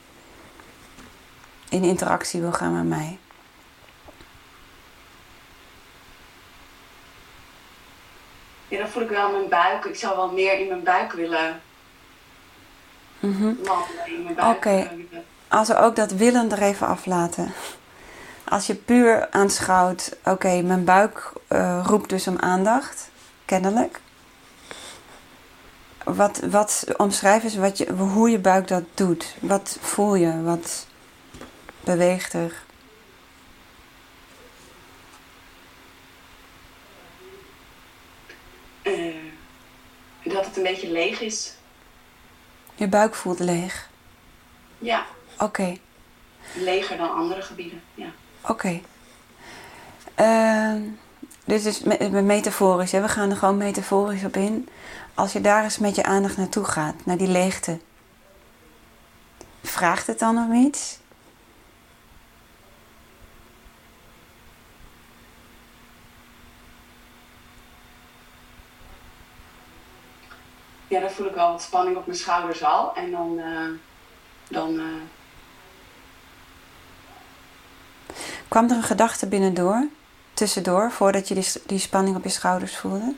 [1.70, 3.18] in interactie wil gaan met mij?
[8.72, 9.86] Ja, dan voel ik wel mijn buik.
[9.86, 11.62] Ik zou wel meer in mijn buik willen
[14.24, 14.90] mijn buik Oké.
[15.48, 17.54] Als we ook dat willen er even aflaten.
[18.44, 23.10] Als je puur aanschouwt, oké, mijn buik eh, roept dus om aandacht,
[23.46, 24.00] kennelijk.
[26.04, 29.36] Wat, wat omschrijf eens wat je, hoe je buik dat doet.
[29.40, 30.42] Wat voel je?
[30.42, 30.86] Wat
[31.80, 32.54] beweegt er?
[38.82, 39.16] Eh,
[40.24, 41.54] dat het een beetje leeg is.
[42.76, 43.90] Je buik voelt leeg.
[44.80, 45.06] Ja,
[45.38, 45.78] Oké,
[46.54, 47.82] leger dan andere gebieden.
[47.96, 48.08] Ja.
[48.42, 48.82] oké.
[50.16, 50.82] Ehm,
[51.46, 53.02] dit is me- me- metaforisch, hè?
[53.02, 54.68] we gaan er gewoon metaforisch op in.
[55.14, 57.80] Als je daar eens met je aandacht naartoe gaat, naar die leegte.
[59.64, 61.00] Vraagt het dan om iets?
[70.92, 72.96] Ja, dan voel ik wel wat spanning op mijn schouders al.
[72.96, 73.70] En dan, eh,
[74.48, 74.86] dan eh,
[78.48, 79.88] Kwam er een gedachte binnendoor,
[80.34, 83.14] tussendoor, voordat je die, die spanning op je schouders voelde?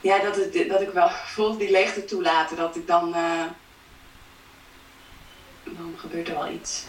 [0.00, 2.56] ja, dat, het, dat ik wel voel die leegte toelaten.
[2.56, 3.14] Dat ik dan...
[3.14, 3.44] eh,
[5.64, 6.84] dan gebeurt er wel iets.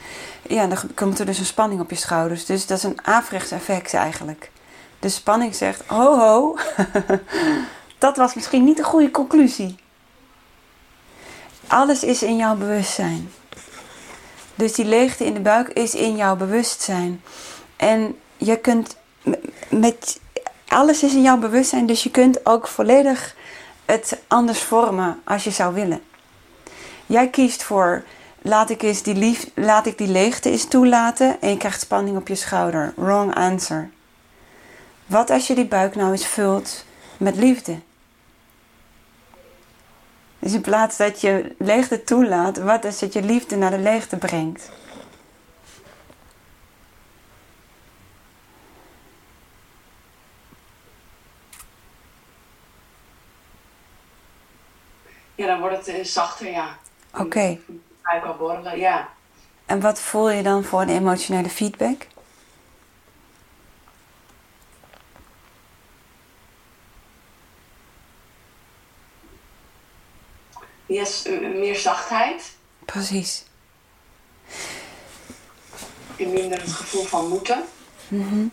[0.47, 2.45] Ja, dan komt er dus een spanning op je schouders.
[2.45, 4.51] Dus dat is een averechts effect eigenlijk.
[4.99, 6.57] De spanning zegt, ho ho,
[8.03, 9.75] dat was misschien niet een goede conclusie.
[11.67, 13.31] Alles is in jouw bewustzijn.
[14.55, 17.21] Dus die leegte in de buik is in jouw bewustzijn.
[17.75, 18.97] En je kunt
[19.69, 20.19] met
[20.67, 23.35] alles is in jouw bewustzijn, dus je kunt ook volledig
[23.85, 26.01] het anders vormen als je zou willen.
[27.05, 28.03] Jij kiest voor
[28.41, 32.17] laat ik, eens die lief, laat ik die leegte eens toelaten en je krijgt spanning
[32.17, 32.93] op je schouder.
[32.95, 33.89] Wrong answer.
[35.05, 36.85] Wat als je die buik nou eens vult
[37.17, 37.79] met liefde?
[40.43, 44.17] Dus in plaats dat je leegte toelaat, wat als dat je liefde naar de leegte
[44.17, 44.69] brengt?
[55.35, 56.77] Ja, dan wordt het eh, zachter, ja.
[57.17, 57.59] Oké.
[58.01, 59.09] Al borrelen, ja.
[59.65, 62.07] En wat voel je dan voor een emotionele feedback?
[70.93, 71.23] Yes,
[71.55, 72.55] meer zachtheid.
[72.85, 73.43] Precies.
[76.15, 77.63] En minder het gevoel van moeten.
[78.07, 78.51] Mm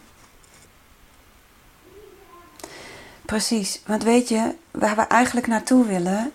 [3.31, 6.33] Precies, want weet je, waar we eigenlijk naartoe willen,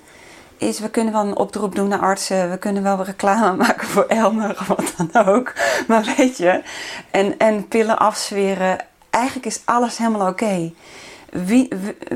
[0.57, 4.03] is we kunnen wel een oproep doen naar artsen, we kunnen wel reclame maken voor
[4.03, 5.53] Elmer of wat dan ook.
[5.87, 6.63] Maar weet je,
[7.11, 10.71] en, en pillen afzweren, eigenlijk is alles helemaal oké.
[11.43, 11.67] Wie,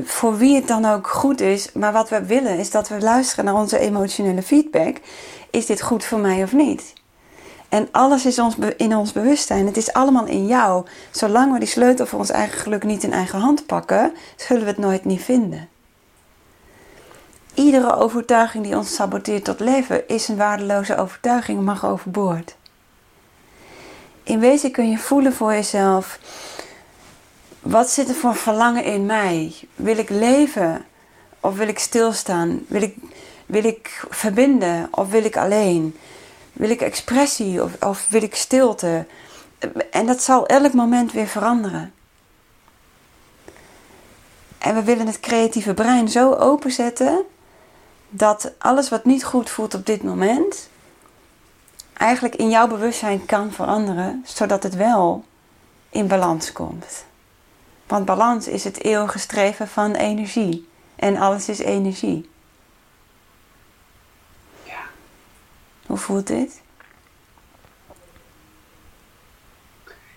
[0.04, 3.44] voor wie het dan ook goed is, maar wat we willen is dat we luisteren
[3.44, 4.96] naar onze emotionele feedback.
[5.50, 6.92] Is dit goed voor mij of niet?
[7.68, 9.66] En alles is ons, in ons bewustzijn.
[9.66, 10.86] Het is allemaal in jou.
[11.10, 14.68] Zolang we die sleutel voor ons eigen geluk niet in eigen hand pakken, zullen we
[14.68, 15.68] het nooit niet vinden.
[17.54, 22.56] Iedere overtuiging die ons saboteert tot leven is een waardeloze overtuiging, mag overboord.
[24.22, 26.18] In wezen kun je voelen voor jezelf:
[27.60, 29.54] wat zit er voor verlangen in mij?
[29.74, 30.84] Wil ik leven
[31.40, 32.64] of wil ik stilstaan?
[32.68, 32.96] Wil ik,
[33.46, 35.96] wil ik verbinden of wil ik alleen?
[36.52, 39.06] Wil ik expressie of, of wil ik stilte?
[39.90, 41.92] En dat zal elk moment weer veranderen.
[44.58, 47.24] En we willen het creatieve brein zo openzetten
[48.08, 50.68] dat alles wat niet goed voelt op dit moment,
[51.96, 55.24] eigenlijk in jouw bewustzijn kan veranderen, zodat het wel
[55.90, 57.04] in balans komt.
[57.90, 60.68] Want balans is het eeuwige streven van energie.
[60.96, 62.30] En alles is energie.
[65.86, 66.60] Hoe voelt dit?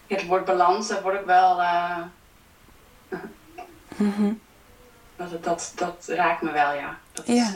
[0.08, 1.60] Het woord balans, dat word ik wel.
[1.60, 1.98] Uh...
[5.16, 6.98] dat, dat, dat raakt me wel, ja.
[7.12, 7.34] Dat ja.
[7.34, 7.56] Is, uh...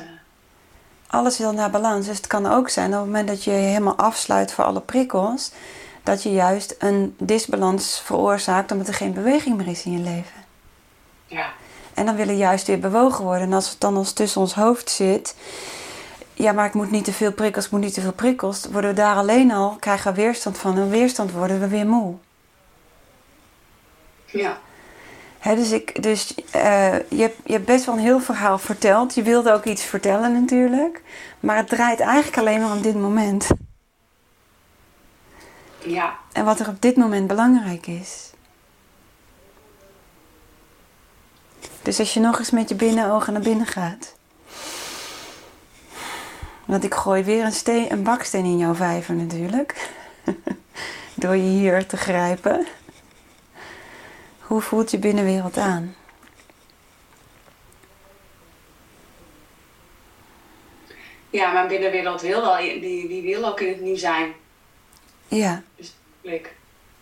[1.08, 2.06] Alles wil naar balans.
[2.06, 4.82] Dus het kan ook zijn op het moment dat je je helemaal afsluit voor alle
[4.82, 5.52] prikkels,
[6.08, 10.46] dat je juist een disbalans veroorzaakt omdat er geen beweging meer is in je leven.
[11.26, 11.50] Ja.
[11.94, 13.48] En dan willen juist weer bewogen worden.
[13.48, 15.36] En als het dan ons tussen ons hoofd zit,
[16.34, 18.66] ja, maar ik moet niet te veel prikkels, ik moet niet te veel prikkels.
[18.72, 20.78] Worden we daar alleen al, krijgen we weerstand van.
[20.78, 22.16] En weerstand worden we weer moe.
[24.26, 24.58] Ja.
[25.44, 29.16] dus ik, dus uh, je, hebt, je hebt best wel een heel verhaal verteld.
[29.16, 31.02] Je wilde ook iets vertellen natuurlijk.
[31.40, 33.48] Maar het draait eigenlijk alleen maar om dit moment.
[35.80, 36.18] Ja.
[36.32, 38.32] En wat er op dit moment belangrijk is.
[41.82, 44.16] Dus als je nog eens met je binnenogen naar binnen gaat.
[46.66, 49.90] Want ik gooi weer een, steen, een baksteen in jouw vijver natuurlijk.
[51.14, 52.68] Door je hier te grijpen.
[54.40, 55.96] Hoe voelt je binnenwereld aan?
[61.30, 64.34] Ja, mijn binnenwereld wil wel, die, die wil ook in het nu zijn.
[65.28, 65.62] Ja.
[65.76, 65.94] Dus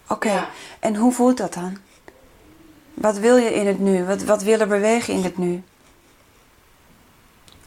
[0.07, 0.47] Oké,
[0.79, 1.77] en hoe voelt dat dan?
[2.93, 4.03] Wat wil je in het nu?
[4.03, 5.63] Wat, wat wil er bewegen in het nu?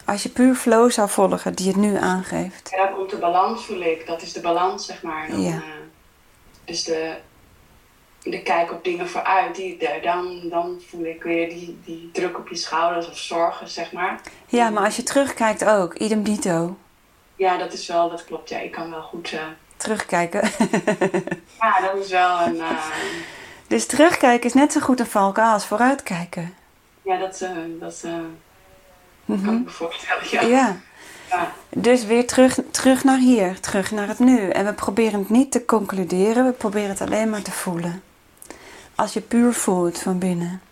[0.05, 2.71] Als je puur flow zou volgen die het nu aangeeft.
[2.71, 4.07] Ja, komt de balans, voel ik.
[4.07, 5.29] Dat is de balans, zeg maar.
[5.29, 5.55] Dan, ja.
[5.55, 5.63] Uh,
[6.65, 7.15] dus de,
[8.23, 12.49] de kijk op dingen vooruit, die, dan, dan voel ik weer die, die druk op
[12.49, 14.21] je schouders of zorgen, zeg maar.
[14.47, 16.77] Ja, maar als je terugkijkt ook, idem dito.
[17.37, 18.49] Ja, dat is wel, dat klopt.
[18.49, 19.33] Ja, ik kan wel goed...
[19.33, 19.41] Uh...
[19.79, 20.41] Terugkijken.
[21.61, 22.57] ja, dat is wel een...
[22.57, 22.71] Uh...
[23.67, 26.55] Dus terugkijken is net zo goed een valkuil als vooruitkijken.
[27.03, 28.05] Ja, dat, uh, dat
[29.25, 30.77] Mm Kan ik me voorstellen, ja.
[31.29, 31.53] ja.
[31.69, 34.49] Dus weer terug, terug naar hier, terug naar het nu.
[34.49, 38.03] En we proberen het niet te concluderen, we proberen het alleen maar te voelen.
[38.95, 40.63] Als je puur voelt van binnen,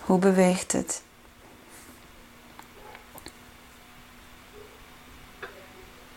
[0.00, 1.02] hoe beweegt het?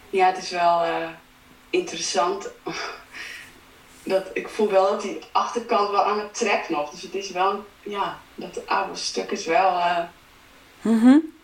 [0.09, 1.07] Ja, het is wel uh,
[1.69, 2.49] interessant.
[4.03, 6.89] dat, ik voel wel dat die achterkant wel aan het trekt nog.
[6.89, 9.77] Dus het is wel, ja, dat oude stuk is wel.
[9.77, 9.97] Uh,
[10.81, 11.37] mm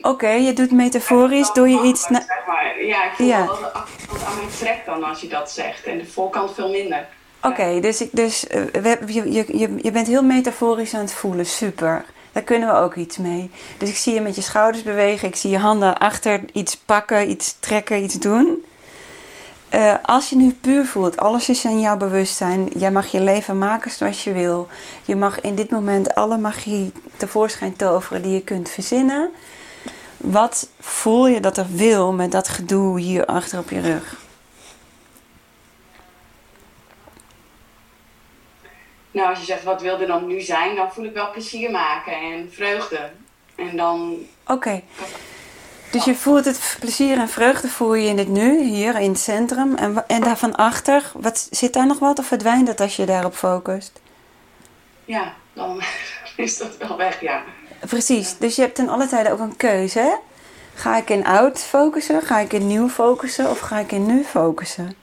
[0.00, 2.02] Oké, je doet metaforisch, doe je iets...
[2.02, 2.84] Zeg maar.
[2.84, 3.46] Ja, ik voel ja.
[3.46, 5.84] wel de achterkant aan mijn trek dan als je dat zegt.
[5.84, 7.06] En de voorkant veel minder.
[7.42, 11.46] Oké, dus, ik, dus uh, we, je, je, je bent heel metaforisch aan het voelen.
[11.46, 12.04] Super.
[12.32, 13.50] Daar kunnen we ook iets mee.
[13.78, 15.28] Dus ik zie je met je schouders bewegen.
[15.28, 18.64] Ik zie je handen achter iets pakken, iets trekken, iets doen.
[19.74, 22.68] Uh, als je nu puur voelt, alles is in jouw bewustzijn.
[22.78, 24.68] Jij mag je leven maken zoals je wil.
[25.04, 29.30] Je mag in dit moment alle magie tevoorschijn toveren die je kunt verzinnen.
[30.16, 34.16] Wat voel je dat er wil met dat gedoe hier achter op je rug?
[39.10, 41.70] Nou, als je zegt wat wil er dan nu zijn, dan voel ik wel plezier
[41.70, 43.10] maken en vreugde.
[43.54, 44.16] En dan.
[44.46, 44.82] Oké.
[45.90, 49.18] Dus je voelt het plezier en vreugde voel je in het nu, hier in het
[49.18, 49.74] centrum.
[49.74, 53.34] En, en daarvan achter, wat, zit daar nog wat of verdwijnt dat als je daarop
[53.34, 54.00] focust?
[55.04, 55.82] Ja, dan
[56.36, 57.42] is dat wel weg, ja.
[57.80, 60.18] Precies, dus je hebt ten alle tijde ook een keuze.
[60.74, 62.22] Ga ik in oud focussen?
[62.22, 63.50] Ga ik in nieuw focussen?
[63.50, 64.96] Of ga ik in nu focussen?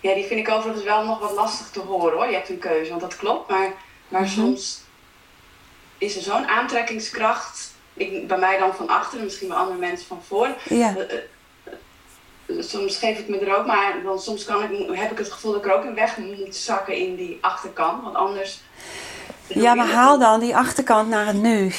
[0.00, 2.26] Ja, die vind ik overigens wel nog wat lastig te horen hoor.
[2.26, 3.50] Je hebt een keuze, want dat klopt.
[3.50, 3.72] Maar,
[4.08, 4.30] maar mhm.
[4.30, 4.80] soms
[5.98, 7.73] is er zo'n aantrekkingskracht.
[7.94, 10.48] Ik, bij mij dan van achteren, misschien bij andere mensen van voor.
[10.68, 10.96] Ja.
[10.96, 11.18] Eh,
[12.46, 15.32] eh, soms geef ik me er ook, maar dan soms kan ik, heb ik het
[15.32, 18.02] gevoel dat ik er ook in weg moet zakken in die achterkant.
[18.02, 18.60] Want anders.
[19.46, 21.72] Ja, maar haal dan die achterkant naar het nu.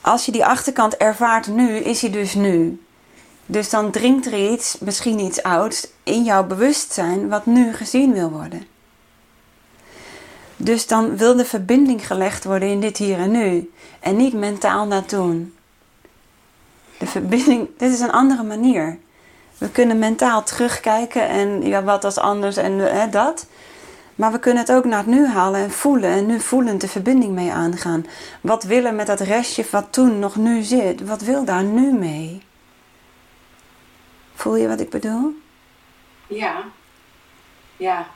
[0.00, 2.84] Als je die achterkant ervaart nu, is hij dus nu.
[3.46, 8.30] Dus dan dringt er iets, misschien iets ouds, in jouw bewustzijn wat nu gezien wil
[8.30, 8.66] worden.
[10.62, 13.70] Dus dan wil de verbinding gelegd worden in dit hier en nu.
[14.00, 15.46] En niet mentaal naartoe.
[16.98, 18.98] De verbinding, dit is een andere manier.
[19.58, 23.46] We kunnen mentaal terugkijken en ja, wat als anders en hè, dat.
[24.14, 26.10] Maar we kunnen het ook naar het nu halen en voelen.
[26.10, 28.06] En nu voelend de verbinding mee aangaan.
[28.40, 31.06] Wat willen met dat restje wat toen nog nu zit?
[31.06, 32.42] Wat wil daar nu mee?
[34.34, 35.34] Voel je wat ik bedoel?
[36.26, 36.64] Ja.
[37.76, 38.06] Ja.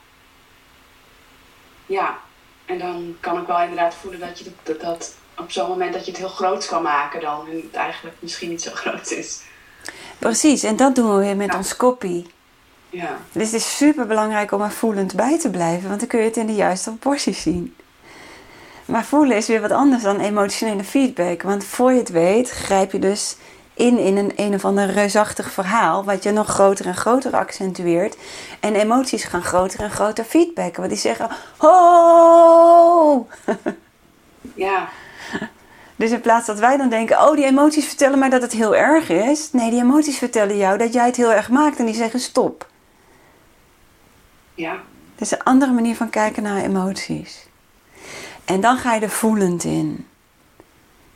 [1.87, 2.19] Ja.
[2.67, 6.05] En dan kan ik wel inderdaad voelen dat je dat, dat op zo'n moment dat
[6.05, 7.47] je het heel groot kan maken dan.
[7.49, 9.41] En het eigenlijk misschien niet zo groot is.
[10.19, 12.27] Precies, en dat doen we weer met ons kopie.
[12.91, 13.19] Ja.
[13.33, 16.25] Dus het is super belangrijk om er voelend bij te blijven, want dan kun je
[16.25, 17.75] het in de juiste proporties zien.
[18.85, 21.43] Maar voelen is weer wat anders dan emotionele feedback.
[21.43, 23.37] Want voor je het weet, grijp je dus
[23.75, 28.17] in in een een of ander reusachtig verhaal, wat je nog groter en groter accentueert.
[28.61, 33.27] En emoties gaan groter en groter feedbacken, want die zeggen: Ho!
[34.55, 34.89] Ja.
[35.97, 38.77] Dus in plaats dat wij dan denken: Oh, die emoties vertellen mij dat het heel
[38.77, 39.53] erg is.
[39.53, 42.69] Nee, die emoties vertellen jou dat jij het heel erg maakt en die zeggen: Stop.
[44.55, 44.73] Ja.
[45.15, 47.47] Dat is een andere manier van kijken naar emoties.
[48.45, 50.07] En dan ga je er voelend in.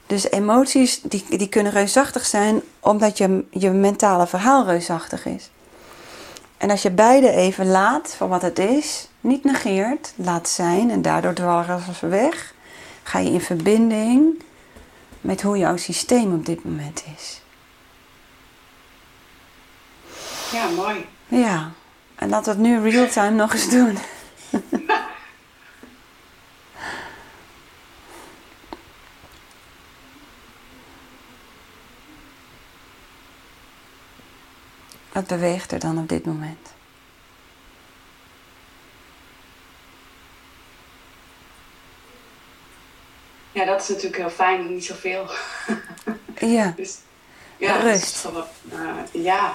[0.08, 5.50] Dus emoties die, die kunnen reusachtig zijn omdat je, je mentale verhaal reusachtig is.
[6.56, 11.02] En als je beide even laat voor wat het is, niet negeert, laat zijn en
[11.02, 12.54] daardoor dwalen ze weg,
[13.02, 14.42] ga je in verbinding
[15.20, 17.40] met hoe jouw systeem op dit moment is.
[20.52, 21.06] Ja, mooi.
[21.26, 21.70] Ja,
[22.14, 23.98] en laten we het nu real-time nog eens doen.
[35.18, 36.68] Wat beweegt er dan op dit moment?
[43.52, 45.26] Ja, dat is natuurlijk heel fijn, niet zoveel.
[46.40, 46.72] Ja.
[46.76, 46.98] dus,
[47.56, 48.16] ja, Rust.
[48.16, 49.54] Gewoon, uh, ja.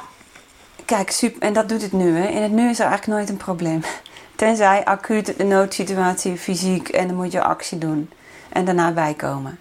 [0.85, 2.17] Kijk, super, en dat doet het nu.
[2.17, 2.27] Hè.
[2.27, 3.81] In het nu is er eigenlijk nooit een probleem.
[4.35, 8.11] Tenzij acuut de noodsituatie, fysiek, en dan moet je actie doen.
[8.49, 9.59] En daarna bijkomen.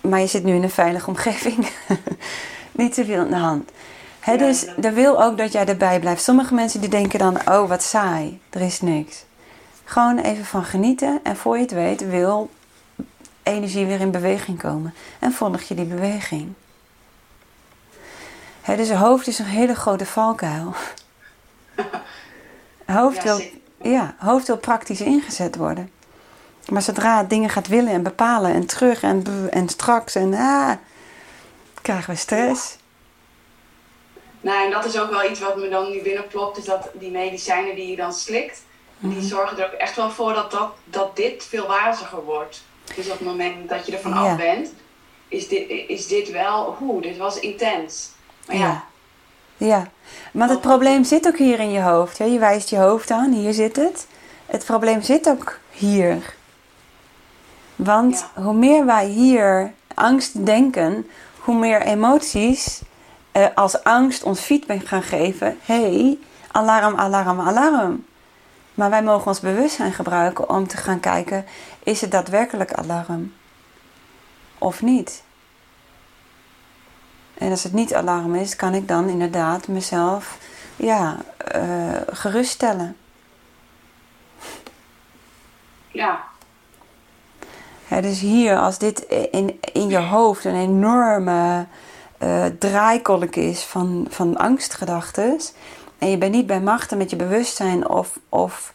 [0.00, 1.68] Maar je zit nu in een veilige omgeving.
[2.72, 3.70] Niet te veel aan de hand.
[4.24, 6.22] He, dus dat wil ook dat jij erbij blijft.
[6.22, 9.24] Sommige mensen die denken dan, oh wat saai, er is niks.
[9.84, 12.50] Gewoon even van genieten en voor je het weet wil
[13.42, 14.94] energie weer in beweging komen.
[15.18, 16.52] En volg je die beweging.
[18.60, 20.74] He, dus het hoofd is een hele grote valkuil.
[22.86, 23.40] hoofd, wil,
[23.82, 25.90] ja, hoofd wil praktisch ingezet worden.
[26.68, 30.72] Maar zodra het dingen gaat willen en bepalen en terug en, en straks en ah,
[31.82, 32.76] krijgen we stress.
[34.44, 37.10] Nou, en dat is ook wel iets wat me dan nu binnenplopt, is dat die
[37.10, 38.62] medicijnen die je dan slikt,
[38.98, 39.26] die mhm.
[39.26, 42.62] zorgen er ook echt wel voor dat, dat, dat dit veel waziger wordt.
[42.94, 44.72] Dus op het moment dat je ervan af bent,
[45.28, 48.10] is dit, is dit wel, hoe, dit was intens.
[48.46, 48.84] Maar ja.
[49.56, 49.90] Ja,
[50.32, 52.18] maar het probleem zit ook hier in je hoofd.
[52.18, 54.06] Je wijst je hoofd aan, hier zit het.
[54.46, 56.34] Het probleem zit ook hier.
[57.76, 62.80] Want hoe meer wij hier angst denken, hoe meer emoties
[63.36, 66.18] uh, als angst ons feedback gaan geven: hey,
[66.50, 68.04] alarm, alarm, alarm.
[68.74, 71.46] Maar wij mogen ons bewustzijn gebruiken om te gaan kijken:
[71.82, 73.32] is het daadwerkelijk alarm
[74.58, 75.22] of niet?
[77.38, 80.38] En als het niet alarm is, kan ik dan inderdaad mezelf
[80.76, 81.16] ja,
[81.54, 82.96] uh, geruststellen.
[85.90, 86.24] Ja.
[87.88, 88.00] ja.
[88.00, 88.98] Dus hier, als dit
[89.30, 91.66] in, in je hoofd een enorme
[92.22, 95.40] uh, draaikolk is van, van angstgedachten.
[95.98, 98.70] En je bent niet bij machten met je bewustzijn of, of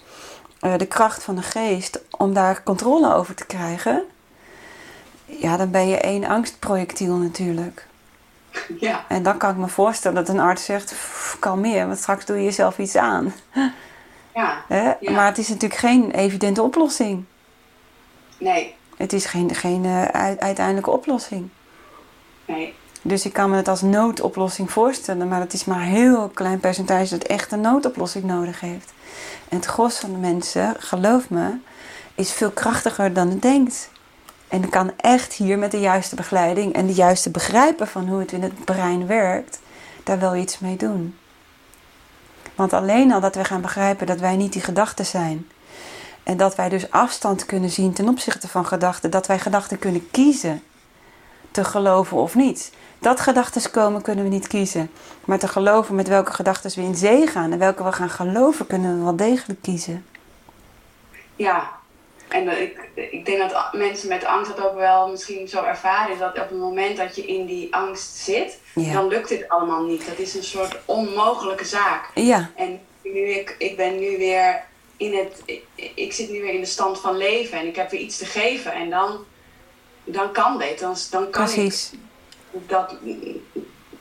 [0.62, 4.04] uh, de kracht van de geest om daar controle over te krijgen.
[5.26, 7.88] Ja, dan ben je één angstprojectiel natuurlijk.
[8.80, 9.06] Ja.
[9.08, 10.96] En dan kan ik me voorstellen dat een arts zegt:
[11.40, 13.34] kalmeer, want straks doe je jezelf iets aan.
[14.34, 14.64] Ja.
[15.00, 15.12] ja.
[15.12, 17.26] Maar het is natuurlijk geen evidente oplossing.
[18.38, 18.76] Nee.
[18.98, 20.04] Het is geen, geen uh,
[20.38, 21.50] uiteindelijke oplossing.
[22.46, 22.76] Nee.
[23.02, 26.60] Dus ik kan me het als noodoplossing voorstellen, maar het is maar een heel klein
[26.60, 28.94] percentage dat echt een noodoplossing nodig heeft.
[29.50, 31.58] En het gros van de mensen, geloof me,
[32.16, 33.90] is veel krachtiger dan het denkt.
[34.48, 38.32] En kan echt hier met de juiste begeleiding en de juiste begrijpen van hoe het
[38.32, 39.60] in het brein werkt,
[40.04, 41.18] daar wel iets mee doen.
[42.56, 45.48] Want alleen al dat we gaan begrijpen dat wij niet die gedachten zijn.
[46.24, 49.12] En dat wij dus afstand kunnen zien ten opzichte van gedachten.
[49.12, 50.64] Dat wij gedachten kunnen kiezen.
[51.52, 52.72] Te geloven of niet.
[53.00, 54.92] Dat gedachten komen kunnen we niet kiezen.
[55.26, 58.68] Maar te geloven met welke gedachten we in zee gaan en welke we gaan geloven,
[58.68, 60.06] kunnen we wel degelijk kiezen.
[61.36, 61.70] Ja,
[62.28, 66.18] en ik, ik denk dat mensen met angst dat ook wel misschien zo ervaren.
[66.18, 70.06] Dat op het moment dat je in die angst zit, dan lukt dit allemaal niet.
[70.06, 72.10] Dat is een soort onmogelijke zaak.
[72.16, 72.50] Ja.
[72.56, 74.64] En nu ik, ik ben nu weer
[74.98, 75.42] in het.
[75.46, 75.64] Ik,
[75.96, 78.26] ik zit nu weer in de stand van leven en ik heb weer iets te
[78.26, 78.74] geven.
[78.74, 79.18] En dan,
[80.04, 80.80] dan kan dit.
[80.80, 81.92] Dan, dan kan Precies.
[81.92, 82.00] ik
[82.52, 82.96] dat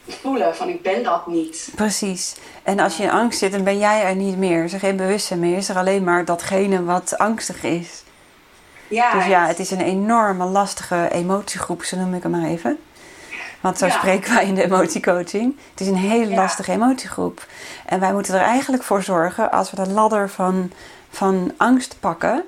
[0.08, 1.70] voelen van ik ben dat niet.
[1.74, 2.36] Precies.
[2.62, 4.64] En als je in angst zit, dan ben jij er niet meer.
[4.64, 5.56] Is er geen bewustzijn meer.
[5.56, 8.02] Is er alleen maar datgene wat angstig is.
[8.88, 12.78] Ja, dus ja, het is een enorme lastige emotiegroep, zo noem ik hem maar even.
[13.60, 15.56] Want zo spreken wij in de emotiecoaching.
[15.70, 17.46] Het is een hele lastige emotiegroep.
[17.86, 20.72] En wij moeten er eigenlijk voor zorgen, als we de ladder van,
[21.10, 22.44] van angst pakken.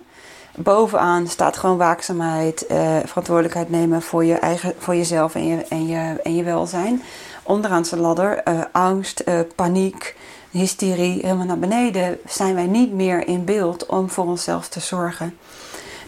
[0.57, 5.87] Bovenaan staat gewoon waakzaamheid, eh, verantwoordelijkheid nemen voor, je eigen, voor jezelf en je, en,
[5.87, 7.03] je, en je welzijn.
[7.43, 10.17] Onderaan de ladder eh, angst, uh, paniek,
[10.51, 11.21] hysterie.
[11.23, 15.37] Helemaal naar beneden zijn wij niet meer in beeld om voor onszelf te zorgen.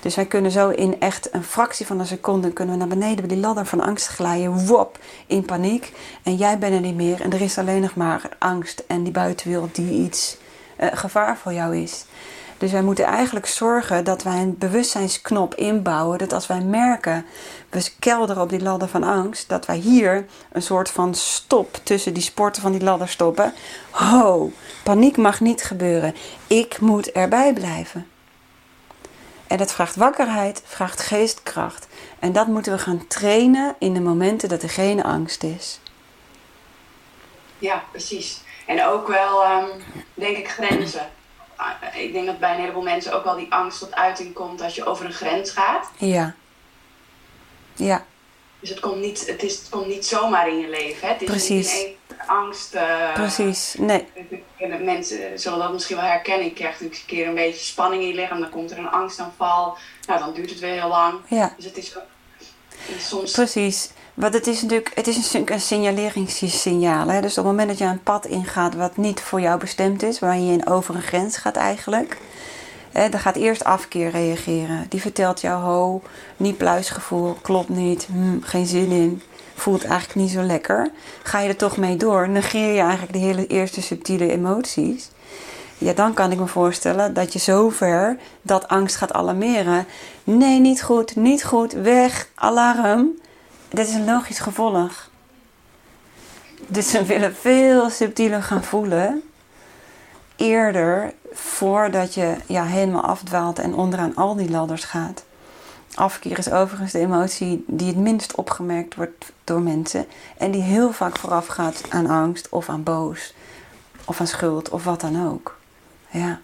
[0.01, 3.27] Dus wij kunnen zo in echt een fractie van een seconde kunnen we naar beneden
[3.27, 4.67] bij die ladder van angst glijden.
[4.67, 5.93] Wop, in paniek.
[6.23, 7.21] En jij bent er niet meer.
[7.21, 10.37] En er is alleen nog maar angst en die buitenwereld die iets
[10.77, 12.05] gevaar voor jou is.
[12.63, 16.19] Dus wij moeten eigenlijk zorgen dat wij een bewustzijnsknop inbouwen.
[16.19, 17.27] Dat als wij merken,
[17.71, 22.15] we kelderen op die ladder van angst, dat wij hier een soort van stop tussen
[22.15, 23.55] die sporten van die ladder stoppen.
[23.91, 24.51] Ho,
[24.83, 26.15] paniek mag niet gebeuren.
[26.47, 28.07] Ik moet erbij blijven.
[29.47, 31.87] En dat vraagt wakkerheid, vraagt geestkracht.
[32.19, 35.81] En dat moeten we gaan trainen in de momenten dat er geen angst is.
[37.59, 38.41] Ja, precies.
[38.67, 39.69] En ook wel, um,
[40.15, 41.11] denk ik, grenzen.
[41.63, 44.61] Ah, ik denk dat bij een heleboel mensen ook wel die angst tot uiting komt
[44.61, 45.91] als je over een grens gaat.
[45.99, 46.35] Ja.
[47.75, 48.05] Ja.
[48.61, 51.07] Dus het komt niet, het is, het komt niet zomaar in je leven.
[51.07, 51.13] Hè?
[51.13, 51.75] Het is Precies.
[51.75, 51.97] niet
[52.27, 52.75] angst.
[52.75, 54.07] Uh, Precies, nee.
[54.81, 56.45] Mensen zullen dat misschien wel herkennen.
[56.45, 58.41] Je krijgt natuurlijk een keer een beetje spanning in je lichaam.
[58.41, 59.77] Dan komt er een angstaanval.
[60.07, 61.21] Nou, dan duurt het weer heel lang.
[61.29, 61.53] Ja.
[61.57, 61.97] Dus het is,
[62.99, 63.33] soms...
[63.33, 63.91] Precies.
[64.15, 67.09] Want het is natuurlijk het is een, een signaleringssignaal.
[67.09, 67.21] Hè?
[67.21, 70.19] Dus op het moment dat je een pad ingaat wat niet voor jou bestemd is,
[70.19, 72.19] waar je in over een grens gaat eigenlijk,
[72.93, 74.87] hè, dan gaat eerst afkeer reageren.
[74.89, 76.03] Die vertelt jou, ho,
[76.37, 79.23] niet pluisgevoel, klopt niet, hm, geen zin in,
[79.55, 80.91] voelt eigenlijk niet zo lekker.
[81.23, 85.11] Ga je er toch mee door, negeer je eigenlijk de hele eerste subtiele emoties.
[85.79, 89.87] Ja, dan kan ik me voorstellen dat je zover dat angst gaat alarmeren.
[90.25, 93.21] Nee, niet goed, niet goed, weg, alarm.
[93.73, 95.09] Dat is een logisch gevolg.
[96.67, 99.23] Dus we willen veel subtieler gaan voelen.
[100.37, 105.25] Eerder voordat je ja, helemaal afdwaalt en onderaan al die ladders gaat.
[105.95, 110.07] Afkeer is overigens de emotie die het minst opgemerkt wordt door mensen.
[110.37, 113.35] En die heel vaak vooraf gaat aan angst of aan boos.
[114.05, 115.59] Of aan schuld of wat dan ook.
[116.11, 116.41] Ja.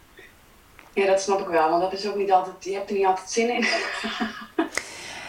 [0.92, 1.70] Ja, dat snap ik wel.
[1.70, 3.66] Want dat is ook niet altijd, je hebt er niet altijd zin in.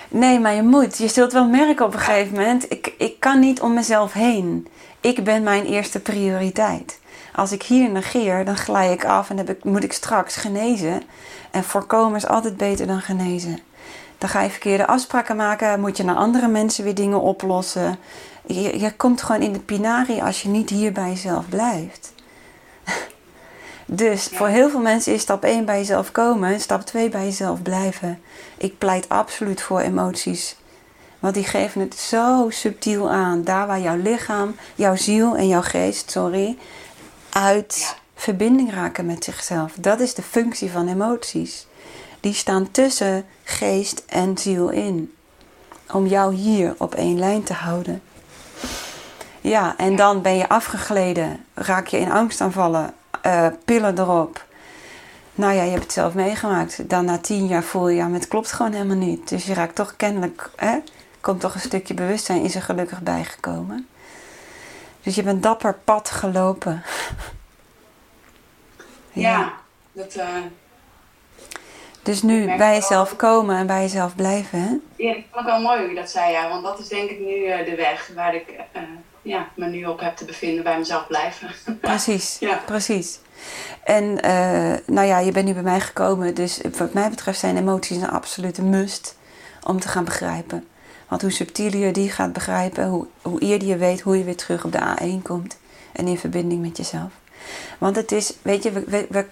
[0.10, 0.98] Nee, maar je moet.
[0.98, 2.72] Je zult wel merken op een gegeven moment.
[2.72, 4.68] Ik, ik kan niet om mezelf heen.
[5.02, 7.00] Ik ben mijn eerste prioriteit.
[7.36, 11.02] Als ik hier negeer, dan glij ik af en heb ik, moet ik straks genezen.
[11.52, 13.60] En voorkomen is altijd beter dan genezen.
[14.18, 17.98] Dan ga je verkeerde afspraken maken, moet je naar andere mensen weer dingen oplossen.
[18.46, 22.14] Je, je komt gewoon in de pinari als je niet hier bij jezelf blijft.
[23.92, 27.24] Dus voor heel veel mensen is stap 1 bij jezelf komen en stap 2 bij
[27.24, 28.22] jezelf blijven.
[28.58, 30.56] Ik pleit absoluut voor emoties.
[31.20, 33.44] Want die geven het zo subtiel aan.
[33.44, 36.58] Daar waar jouw lichaam, jouw ziel en jouw geest, sorry,
[37.30, 39.74] uit verbinding raken met zichzelf.
[39.80, 41.68] Dat is de functie van emoties.
[42.20, 45.14] Die staan tussen geest en ziel in.
[45.92, 48.02] Om jou hier op één lijn te houden.
[49.42, 51.46] Ja, en dan ben je afgegleden.
[51.54, 52.94] Raak je in angstaanvallen.
[53.26, 54.46] Uh, pillen erop.
[55.34, 56.90] Nou ja, je hebt het zelf meegemaakt.
[56.90, 59.30] Dan na tien jaar voel je, ja, maar het klopt gewoon helemaal niet.
[59.30, 60.78] Dus je raakt toch kennelijk, hè,
[61.22, 63.88] komt toch een stukje bewustzijn, is er gelukkig bijgekomen.
[65.04, 66.84] Dus je bent dapper pad gelopen.
[69.12, 69.40] ja.
[69.40, 69.54] ja,
[69.92, 70.16] dat.
[70.16, 70.26] Uh...
[72.04, 75.04] Dus nu bij jezelf komen en bij jezelf blijven, hè?
[75.06, 76.50] Ja, ik vond het wel mooi hoe je dat zei, ja.
[76.50, 78.82] Want dat is denk ik nu eh, de weg waar ik eh,
[79.30, 81.50] ja, me nu op heb te bevinden, bij mezelf blijven.
[81.82, 82.62] Precies, Ja.
[82.66, 83.20] precies.
[83.84, 87.58] En eh, nou ja, je bent nu bij mij gekomen, dus wat mij betreft zijn
[87.58, 89.16] emoties een absolute must
[89.64, 90.68] om te gaan begrijpen.
[91.08, 94.36] Want hoe subtieler je die gaat begrijpen, hoe, hoe eerder je weet hoe je weer
[94.38, 95.58] terug op de A1 komt
[95.94, 97.12] en in verbinding met jezelf.
[97.78, 99.26] Want het is, weet je, we, we, we-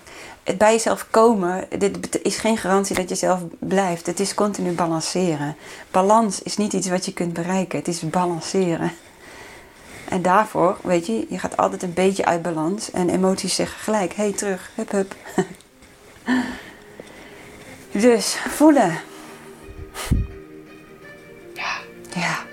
[0.43, 4.05] het bij jezelf komen, dit is geen garantie dat je zelf blijft.
[4.05, 5.55] Het is continu balanceren.
[5.91, 8.91] Balans is niet iets wat je kunt bereiken, het is balanceren.
[10.10, 12.91] En daarvoor, weet je, je gaat altijd een beetje uit balans.
[12.91, 15.16] En emoties zeggen gelijk, hé, hey, terug, hup, hup.
[18.05, 18.99] dus, voelen.
[21.53, 21.78] Ja.
[22.16, 22.46] Ja.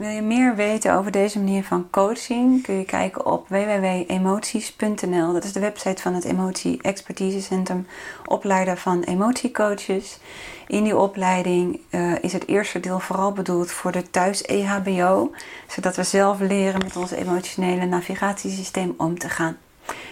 [0.00, 2.62] Wil je meer weten over deze manier van coaching?
[2.62, 5.32] Kun je kijken op www.emoties.nl.
[5.32, 7.86] Dat is de website van het Emotie Expertise Centrum,
[8.26, 10.18] opleider van emotiecoaches.
[10.66, 15.32] In die opleiding eh, is het eerste deel vooral bedoeld voor de thuis-EHBO,
[15.66, 19.56] zodat we zelf leren met ons emotionele navigatiesysteem om te gaan.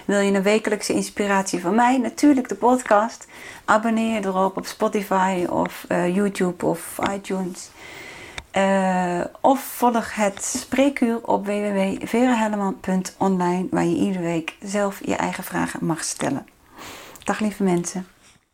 [0.05, 1.99] Wil je een wekelijkse inspiratie van mij?
[1.99, 3.27] Natuurlijk de podcast.
[3.65, 7.71] Abonneer je erop op Spotify of eh, YouTube of iTunes.
[8.51, 15.85] Eh, of volg het spreekuur op www.verahelleman.online waar je iedere week zelf je eigen vragen
[15.85, 16.47] mag stellen.
[17.25, 18.07] Dag lieve mensen.